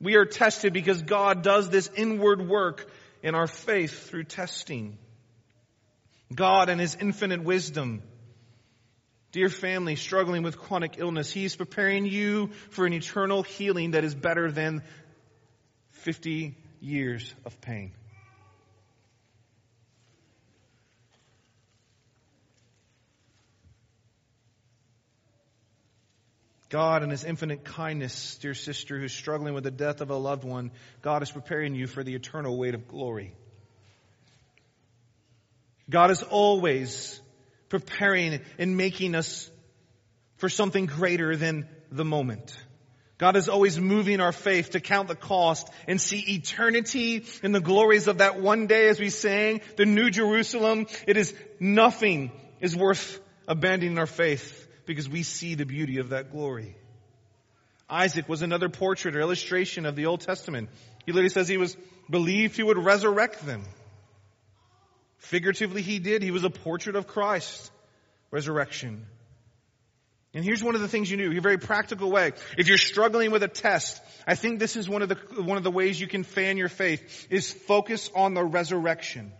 We 0.00 0.16
are 0.16 0.24
tested 0.24 0.72
because 0.72 1.02
God 1.02 1.42
does 1.42 1.70
this 1.70 1.88
inward 1.96 2.48
work 2.48 2.90
in 3.22 3.36
our 3.36 3.46
faith 3.46 4.08
through 4.08 4.24
testing. 4.24 4.98
God 6.34 6.68
and 6.68 6.80
His 6.80 6.96
infinite 7.00 7.44
wisdom. 7.44 8.02
Dear 9.30 9.48
family 9.48 9.96
struggling 9.96 10.42
with 10.42 10.58
chronic 10.58 10.96
illness, 10.98 11.30
He's 11.32 11.56
preparing 11.56 12.04
you 12.04 12.48
for 12.70 12.84
an 12.84 12.92
eternal 12.92 13.42
healing 13.42 13.92
that 13.92 14.04
is 14.04 14.14
better 14.14 14.50
than 14.50 14.82
50 16.02 16.56
years 16.80 17.32
of 17.44 17.60
pain. 17.60 17.92
God, 26.70 27.04
in 27.04 27.10
His 27.10 27.22
infinite 27.22 27.64
kindness, 27.64 28.36
dear 28.38 28.54
sister 28.54 28.98
who's 28.98 29.12
struggling 29.12 29.54
with 29.54 29.62
the 29.62 29.70
death 29.70 30.00
of 30.00 30.10
a 30.10 30.16
loved 30.16 30.42
one, 30.42 30.72
God 31.02 31.22
is 31.22 31.30
preparing 31.30 31.76
you 31.76 31.86
for 31.86 32.02
the 32.02 32.16
eternal 32.16 32.58
weight 32.58 32.74
of 32.74 32.88
glory. 32.88 33.36
God 35.88 36.10
is 36.10 36.24
always 36.24 37.20
preparing 37.68 38.40
and 38.58 38.76
making 38.76 39.14
us 39.14 39.48
for 40.38 40.48
something 40.48 40.86
greater 40.86 41.36
than 41.36 41.68
the 41.92 42.04
moment. 42.04 42.56
God 43.22 43.36
is 43.36 43.48
always 43.48 43.78
moving 43.78 44.20
our 44.20 44.32
faith 44.32 44.70
to 44.70 44.80
count 44.80 45.06
the 45.06 45.14
cost 45.14 45.70
and 45.86 46.00
see 46.00 46.18
eternity 46.34 47.24
in 47.44 47.52
the 47.52 47.60
glories 47.60 48.08
of 48.08 48.18
that 48.18 48.40
one 48.40 48.66
day 48.66 48.88
as 48.88 48.98
we 48.98 49.10
sang 49.10 49.60
the 49.76 49.84
New 49.84 50.10
Jerusalem. 50.10 50.88
It 51.06 51.16
is 51.16 51.32
nothing 51.60 52.32
is 52.60 52.76
worth 52.76 53.20
abandoning 53.46 53.96
our 53.96 54.08
faith 54.08 54.66
because 54.86 55.08
we 55.08 55.22
see 55.22 55.54
the 55.54 55.64
beauty 55.64 55.98
of 55.98 56.08
that 56.08 56.32
glory. 56.32 56.74
Isaac 57.88 58.28
was 58.28 58.42
another 58.42 58.68
portrait 58.68 59.14
or 59.14 59.20
illustration 59.20 59.86
of 59.86 59.94
the 59.94 60.06
Old 60.06 60.22
Testament. 60.22 60.68
He 61.06 61.12
literally 61.12 61.28
says 61.28 61.46
he 61.46 61.58
was 61.58 61.76
believed 62.10 62.56
he 62.56 62.64
would 62.64 62.76
resurrect 62.76 63.46
them. 63.46 63.62
Figuratively 65.18 65.82
he 65.82 66.00
did. 66.00 66.24
He 66.24 66.32
was 66.32 66.42
a 66.42 66.50
portrait 66.50 66.96
of 66.96 67.06
Christ. 67.06 67.70
Resurrection. 68.32 69.06
And 70.34 70.44
here's 70.44 70.62
one 70.62 70.74
of 70.74 70.80
the 70.80 70.88
things 70.88 71.10
you 71.10 71.18
do, 71.18 71.36
a 71.36 71.40
very 71.42 71.58
practical 71.58 72.10
way. 72.10 72.32
If 72.56 72.66
you're 72.66 72.78
struggling 72.78 73.30
with 73.32 73.42
a 73.42 73.48
test, 73.48 74.00
I 74.26 74.34
think 74.34 74.60
this 74.60 74.76
is 74.76 74.88
one 74.88 75.02
of 75.02 75.10
the, 75.10 75.18
one 75.42 75.58
of 75.58 75.62
the 75.62 75.70
ways 75.70 76.00
you 76.00 76.06
can 76.06 76.24
fan 76.24 76.56
your 76.56 76.70
faith, 76.70 77.26
is 77.28 77.52
focus 77.52 78.10
on 78.14 78.32
the 78.32 78.42
resurrection. 78.42 79.32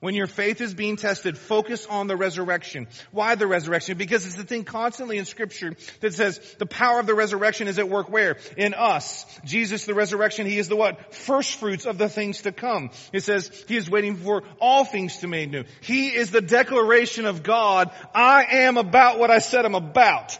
When 0.00 0.14
your 0.14 0.26
faith 0.26 0.60
is 0.60 0.74
being 0.74 0.96
tested, 0.96 1.38
focus 1.38 1.86
on 1.86 2.08
the 2.08 2.16
resurrection. 2.16 2.88
Why 3.10 3.36
the 3.36 3.46
resurrection? 3.46 3.96
Because 3.96 4.26
it's 4.26 4.34
the 4.34 4.44
thing 4.44 4.64
constantly 4.64 5.16
in 5.16 5.24
scripture 5.24 5.74
that 6.00 6.12
says 6.12 6.38
the 6.58 6.66
power 6.66 7.00
of 7.00 7.06
the 7.06 7.14
resurrection 7.14 7.68
is 7.68 7.78
at 7.78 7.88
work 7.88 8.10
where? 8.10 8.36
In 8.58 8.74
us. 8.74 9.24
Jesus, 9.44 9.86
the 9.86 9.94
resurrection, 9.94 10.46
He 10.46 10.58
is 10.58 10.68
the 10.68 10.76
what? 10.76 11.14
First 11.14 11.58
fruits 11.58 11.86
of 11.86 11.96
the 11.96 12.10
things 12.10 12.42
to 12.42 12.52
come. 12.52 12.90
It 13.14 13.22
says 13.22 13.64
He 13.66 13.76
is 13.76 13.88
waiting 13.88 14.16
for 14.16 14.42
all 14.60 14.84
things 14.84 15.16
to 15.18 15.26
be 15.26 15.30
made 15.30 15.50
new. 15.50 15.64
He 15.80 16.08
is 16.08 16.30
the 16.30 16.42
declaration 16.42 17.24
of 17.24 17.42
God. 17.42 17.90
I 18.14 18.44
am 18.44 18.76
about 18.76 19.18
what 19.18 19.30
I 19.30 19.38
said 19.38 19.64
I'm 19.64 19.74
about. 19.74 20.38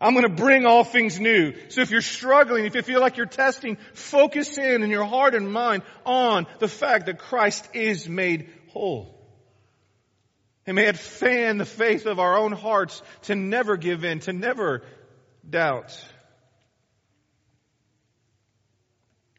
I'm 0.00 0.14
going 0.14 0.26
to 0.26 0.42
bring 0.42 0.64
all 0.64 0.82
things 0.82 1.20
new. 1.20 1.52
So 1.68 1.82
if 1.82 1.90
you're 1.90 2.00
struggling, 2.00 2.64
if 2.64 2.74
you 2.74 2.80
feel 2.80 3.00
like 3.00 3.18
you're 3.18 3.26
testing, 3.26 3.76
focus 3.92 4.56
in 4.56 4.82
in 4.82 4.88
your 4.88 5.04
heart 5.04 5.34
and 5.34 5.52
mind 5.52 5.82
on 6.06 6.46
the 6.58 6.68
fact 6.68 7.06
that 7.06 7.18
Christ 7.18 7.68
is 7.74 8.08
made 8.08 8.48
whole. 8.72 9.16
And 10.66 10.76
may 10.76 10.86
it 10.86 10.96
fan 10.96 11.58
the 11.58 11.64
faith 11.64 12.06
of 12.06 12.18
our 12.18 12.36
own 12.36 12.52
hearts 12.52 13.02
to 13.22 13.34
never 13.34 13.76
give 13.76 14.04
in, 14.04 14.20
to 14.20 14.32
never 14.32 14.82
doubt. 15.48 15.98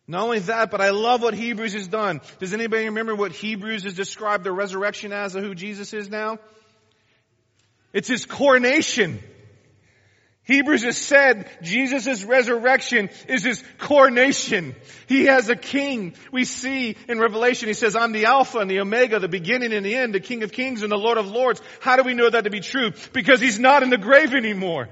Not 0.08 0.24
only 0.24 0.40
that, 0.40 0.72
but 0.72 0.82
I 0.82 0.90
love 0.90 1.22
what 1.22 1.34
Hebrews 1.34 1.74
has 1.74 1.88
done. 1.88 2.20
Does 2.40 2.54
anybody 2.54 2.86
remember 2.86 3.16
what 3.16 3.32
Hebrews 3.32 3.84
has 3.84 3.94
described 3.94 4.44
the 4.44 4.52
resurrection 4.52 5.14
as 5.14 5.36
of 5.36 5.44
who 5.44 5.56
Jesus 5.56 5.94
is 5.94 6.10
now? 6.10 6.40
It's 7.94 8.10
his 8.10 8.26
coronation. 8.26 9.24
Hebrews 10.52 10.84
has 10.84 10.98
said 10.98 11.50
Jesus' 11.62 12.26
resurrection 12.26 13.10
is 13.30 13.44
his 13.44 13.64
coronation. 13.78 14.76
He 15.08 15.26
has 15.26 15.48
a 15.48 15.56
king. 15.56 16.14
We 16.30 16.44
see 16.44 16.98
in 17.08 17.20
Revelation, 17.20 17.70
he 17.70 17.74
says, 17.74 17.96
I'm 17.96 18.12
the 18.12 18.26
Alpha 18.26 18.60
and 18.60 18.70
the 18.70 18.82
Omega, 18.82 19.20
the 19.20 19.30
beginning 19.30 19.72
and 19.72 19.86
the 19.86 19.96
end, 19.96 20.14
the 20.14 20.20
King 20.20 20.44
of 20.44 20.52
Kings 20.52 20.84
and 20.84 20.92
the 20.92 20.98
Lord 20.98 21.18
of 21.18 21.30
Lords. 21.30 21.62
How 21.80 21.96
do 21.96 22.04
we 22.04 22.14
know 22.14 22.30
that 22.30 22.44
to 22.44 22.50
be 22.50 22.60
true? 22.60 22.92
Because 23.14 23.40
he's 23.40 23.60
not 23.60 23.82
in 23.82 23.90
the 23.90 23.98
grave 23.98 24.34
anymore. 24.34 24.90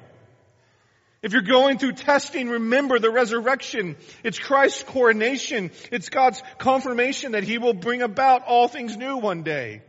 If 1.22 1.34
you're 1.34 1.42
going 1.42 1.78
through 1.78 1.94
testing, 1.94 2.48
remember 2.48 2.98
the 2.98 3.12
resurrection. 3.12 3.98
It's 4.24 4.40
Christ's 4.40 4.84
coronation. 4.84 5.72
It's 5.92 6.08
God's 6.08 6.42
confirmation 6.58 7.34
that 7.34 7.44
he 7.44 7.58
will 7.58 7.74
bring 7.74 8.02
about 8.02 8.46
all 8.46 8.70
things 8.70 8.96
new 8.96 9.18
one 9.18 9.44
day. 9.44 9.82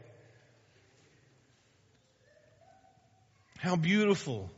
How 3.59 3.77
beautiful 3.77 4.51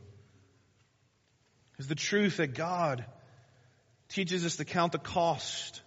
is 1.77 1.87
the 1.87 1.95
truth 1.95 2.37
that 2.37 2.53
God 2.53 3.05
teaches 4.09 4.45
us 4.45 4.57
to 4.57 4.65
count 4.65 4.91
the 4.91 4.99
cost. 4.99 5.81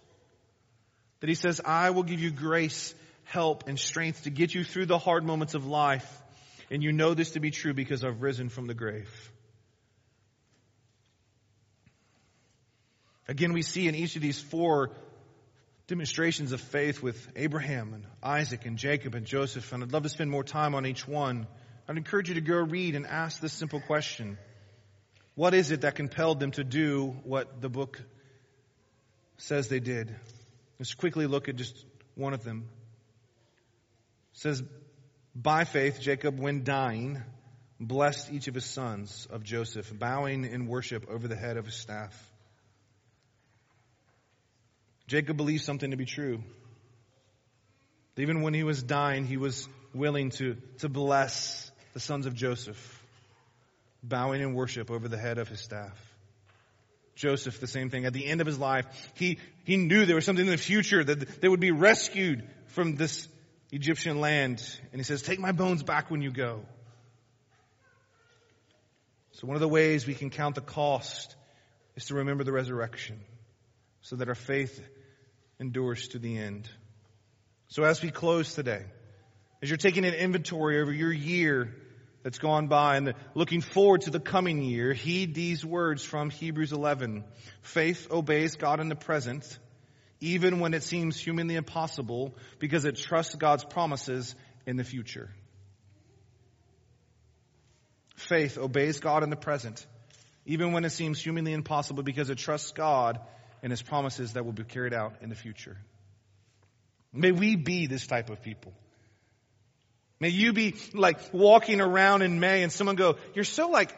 That 1.19 1.29
He 1.29 1.35
says, 1.35 1.61
I 1.63 1.91
will 1.91 2.03
give 2.03 2.19
you 2.19 2.31
grace, 2.31 2.93
help, 3.23 3.67
and 3.67 3.79
strength 3.79 4.23
to 4.23 4.29
get 4.29 4.53
you 4.53 4.63
through 4.63 4.85
the 4.85 4.97
hard 4.97 5.23
moments 5.23 5.53
of 5.53 5.65
life. 5.65 6.21
And 6.69 6.83
you 6.83 6.91
know 6.91 7.13
this 7.13 7.31
to 7.31 7.39
be 7.39 7.51
true 7.51 7.73
because 7.73 8.03
I've 8.03 8.21
risen 8.21 8.49
from 8.49 8.67
the 8.67 8.73
grave. 8.73 9.09
Again, 13.29 13.53
we 13.53 13.61
see 13.61 13.87
in 13.87 13.95
each 13.95 14.15
of 14.15 14.21
these 14.21 14.39
four 14.39 14.91
demonstrations 15.87 16.51
of 16.51 16.61
faith 16.61 17.01
with 17.01 17.27
Abraham 17.35 17.93
and 17.93 18.05
Isaac 18.21 18.65
and 18.65 18.77
Jacob 18.77 19.15
and 19.15 19.25
Joseph, 19.25 19.71
and 19.71 19.83
I'd 19.83 19.91
love 19.91 20.03
to 20.03 20.09
spend 20.09 20.29
more 20.29 20.43
time 20.43 20.75
on 20.75 20.85
each 20.85 21.07
one. 21.07 21.47
I'd 21.87 21.97
encourage 21.97 22.27
you 22.29 22.35
to 22.35 22.41
go 22.41 22.57
read 22.57 22.95
and 22.95 23.07
ask 23.07 23.39
this 23.39 23.53
simple 23.53 23.79
question. 23.79 24.37
What 25.37 25.53
is 25.53 25.69
it 25.69 25.81
that 25.81 25.93
compelled 25.93 26.39
them 26.39 26.49
to 26.53 26.63
do 26.63 27.15
what 27.23 27.61
the 27.61 27.69
book 27.69 28.01
says 29.37 29.67
they 29.67 29.79
did? 29.79 30.15
Let's 30.79 30.95
quickly 30.95 31.27
look 31.27 31.47
at 31.47 31.57
just 31.57 31.85
one 32.15 32.33
of 32.33 32.43
them. 32.43 32.67
It 34.33 34.39
says, 34.39 34.63
by 35.35 35.63
faith, 35.63 36.01
Jacob, 36.01 36.39
when 36.39 36.63
dying, 36.63 37.21
blessed 37.79 38.31
each 38.31 38.47
of 38.47 38.55
his 38.55 38.65
sons 38.65 39.27
of 39.29 39.43
Joseph, 39.43 39.93
bowing 39.95 40.43
in 40.43 40.65
worship 40.65 41.07
over 41.07 41.27
the 41.27 41.35
head 41.35 41.57
of 41.57 41.65
his 41.65 41.75
staff. 41.75 42.15
Jacob 45.05 45.37
believed 45.37 45.63
something 45.63 45.91
to 45.91 45.97
be 45.97 46.05
true. 46.05 46.41
Even 48.17 48.41
when 48.41 48.55
he 48.55 48.63
was 48.63 48.81
dying, 48.81 49.23
he 49.23 49.37
was 49.37 49.69
willing 49.93 50.31
to, 50.31 50.57
to 50.79 50.89
bless 50.89 51.71
the 51.93 51.99
sons 51.99 52.25
of 52.25 52.33
Joseph 52.33 52.96
bowing 54.07 54.41
in 54.41 54.53
worship 54.53 54.91
over 54.91 55.07
the 55.07 55.17
head 55.17 55.37
of 55.37 55.47
his 55.47 55.59
staff. 55.61 55.97
Joseph, 57.15 57.59
the 57.59 57.67
same 57.67 57.89
thing. 57.89 58.05
At 58.05 58.13
the 58.13 58.25
end 58.27 58.41
of 58.41 58.47
his 58.47 58.59
life, 58.59 58.85
he, 59.15 59.39
he 59.65 59.75
knew 59.75 60.05
there 60.05 60.15
was 60.15 60.25
something 60.25 60.45
in 60.45 60.51
the 60.51 60.57
future 60.57 61.03
that 61.03 61.41
they 61.41 61.47
would 61.47 61.59
be 61.59 61.71
rescued 61.71 62.47
from 62.67 62.95
this 62.95 63.27
Egyptian 63.71 64.21
land. 64.21 64.63
And 64.91 64.99
he 64.99 65.03
says, 65.03 65.21
take 65.21 65.39
my 65.39 65.51
bones 65.51 65.81
back 65.81 66.11
when 66.11 66.21
you 66.21 66.31
go. 66.31 66.61
So 69.31 69.47
one 69.47 69.55
of 69.55 69.61
the 69.61 69.67
ways 69.67 70.05
we 70.05 70.13
can 70.13 70.29
count 70.29 70.55
the 70.55 70.61
cost 70.61 71.35
is 71.95 72.05
to 72.05 72.15
remember 72.15 72.43
the 72.43 72.51
resurrection 72.51 73.19
so 74.01 74.15
that 74.17 74.29
our 74.29 74.35
faith 74.35 74.79
endures 75.59 76.09
to 76.09 76.19
the 76.19 76.37
end. 76.37 76.69
So 77.67 77.83
as 77.83 78.01
we 78.01 78.11
close 78.11 78.53
today, 78.53 78.85
as 79.61 79.69
you're 79.69 79.77
taking 79.77 80.05
an 80.05 80.13
inventory 80.13 80.79
over 80.79 80.93
your 80.93 81.11
year, 81.11 81.75
that's 82.23 82.39
gone 82.39 82.67
by 82.67 82.97
and 82.97 83.13
looking 83.35 83.61
forward 83.61 84.01
to 84.01 84.09
the 84.09 84.19
coming 84.19 84.61
year, 84.61 84.93
heed 84.93 85.33
these 85.33 85.65
words 85.65 86.03
from 86.03 86.29
Hebrews 86.29 86.71
11. 86.71 87.23
Faith 87.61 88.07
obeys 88.11 88.55
God 88.55 88.79
in 88.79 88.89
the 88.89 88.95
present, 88.95 89.59
even 90.19 90.59
when 90.59 90.73
it 90.73 90.83
seems 90.83 91.19
humanly 91.19 91.55
impossible, 91.55 92.35
because 92.59 92.85
it 92.85 92.95
trusts 92.95 93.35
God's 93.35 93.63
promises 93.63 94.35
in 94.65 94.75
the 94.75 94.83
future. 94.83 95.29
Faith 98.15 98.57
obeys 98.57 98.99
God 98.99 99.23
in 99.23 99.29
the 99.29 99.35
present, 99.35 99.85
even 100.45 100.71
when 100.71 100.85
it 100.85 100.89
seems 100.89 101.21
humanly 101.21 101.53
impossible, 101.53 102.03
because 102.03 102.29
it 102.29 102.37
trusts 102.37 102.71
God 102.71 103.19
and 103.61 103.71
his 103.71 103.81
promises 103.81 104.33
that 104.33 104.43
will 104.43 104.53
be 104.53 104.63
carried 104.63 104.93
out 104.93 105.17
in 105.21 105.29
the 105.29 105.35
future. 105.35 105.77
May 107.13 107.31
we 107.31 107.55
be 107.55 107.87
this 107.87 108.05
type 108.05 108.29
of 108.29 108.41
people. 108.41 108.73
May 110.19 110.29
you 110.29 110.53
be 110.53 110.75
like 110.93 111.19
walking 111.31 111.79
around 111.79 112.23
in 112.23 112.39
May 112.39 112.63
and 112.63 112.71
someone 112.71 112.95
go, 112.95 113.17
you're 113.35 113.43
so 113.43 113.69
like 113.69 113.95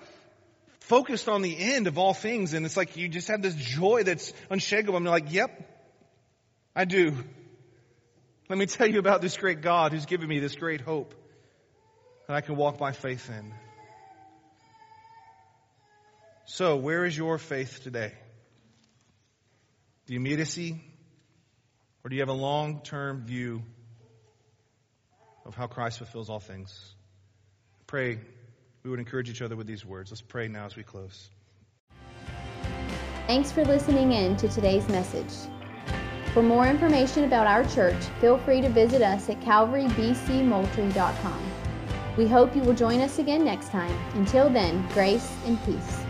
focused 0.81 1.29
on 1.29 1.41
the 1.41 1.57
end 1.57 1.87
of 1.87 1.97
all 1.97 2.13
things 2.13 2.53
and 2.53 2.65
it's 2.65 2.75
like 2.75 2.97
you 2.97 3.07
just 3.07 3.29
have 3.29 3.41
this 3.41 3.55
joy 3.55 4.03
that's 4.03 4.33
unshakable. 4.49 4.97
I'm 4.97 5.05
like, 5.05 5.31
yep, 5.31 5.49
I 6.75 6.85
do. 6.85 7.15
Let 8.49 8.57
me 8.57 8.65
tell 8.65 8.87
you 8.87 8.99
about 8.99 9.21
this 9.21 9.37
great 9.37 9.61
God 9.61 9.93
who's 9.93 10.05
given 10.05 10.27
me 10.27 10.39
this 10.39 10.55
great 10.55 10.81
hope 10.81 11.13
that 12.27 12.35
I 12.35 12.41
can 12.41 12.55
walk 12.55 12.77
by 12.77 12.91
faith 12.91 13.29
in. 13.29 13.53
So, 16.45 16.77
where 16.77 17.05
is 17.05 17.15
your 17.15 17.37
faith 17.37 17.81
today? 17.83 18.11
The 20.07 20.15
immediacy? 20.15 20.81
Or 22.03 22.09
do 22.09 22.15
you 22.15 22.23
have 22.23 22.29
a 22.29 22.33
long 22.33 22.81
term 22.81 23.23
view 23.23 23.61
of 25.49 25.55
how 25.55 25.67
Christ 25.67 25.97
fulfills 25.97 26.29
all 26.29 26.39
things? 26.39 26.95
Pray 27.87 28.19
we 28.83 28.89
would 28.89 28.99
encourage 28.99 29.29
each 29.29 29.41
other 29.41 29.57
with 29.57 29.67
these 29.67 29.85
words. 29.85 30.11
Let's 30.11 30.21
pray 30.21 30.47
now 30.47 30.65
as 30.65 30.77
we 30.77 30.83
close. 30.83 31.29
Thanks 33.27 33.51
for 33.51 33.65
listening 33.65 34.13
in 34.13 34.37
to 34.37 34.47
today's 34.47 34.87
message. 34.87 35.33
For 36.33 36.41
more 36.41 36.67
information 36.67 37.25
about 37.25 37.47
our 37.47 37.65
church, 37.65 38.01
feel 38.21 38.37
free 38.37 38.61
to 38.61 38.69
visit 38.69 39.01
us 39.01 39.29
at 39.29 39.41
calvarybcmoultrie.com. 39.41 41.51
We 42.17 42.27
hope 42.27 42.55
you 42.55 42.61
will 42.61 42.73
join 42.73 43.01
us 43.01 43.19
again 43.19 43.43
next 43.43 43.67
time. 43.69 43.93
Until 44.13 44.49
then, 44.49 44.87
grace 44.93 45.35
and 45.45 45.61
peace. 45.65 46.08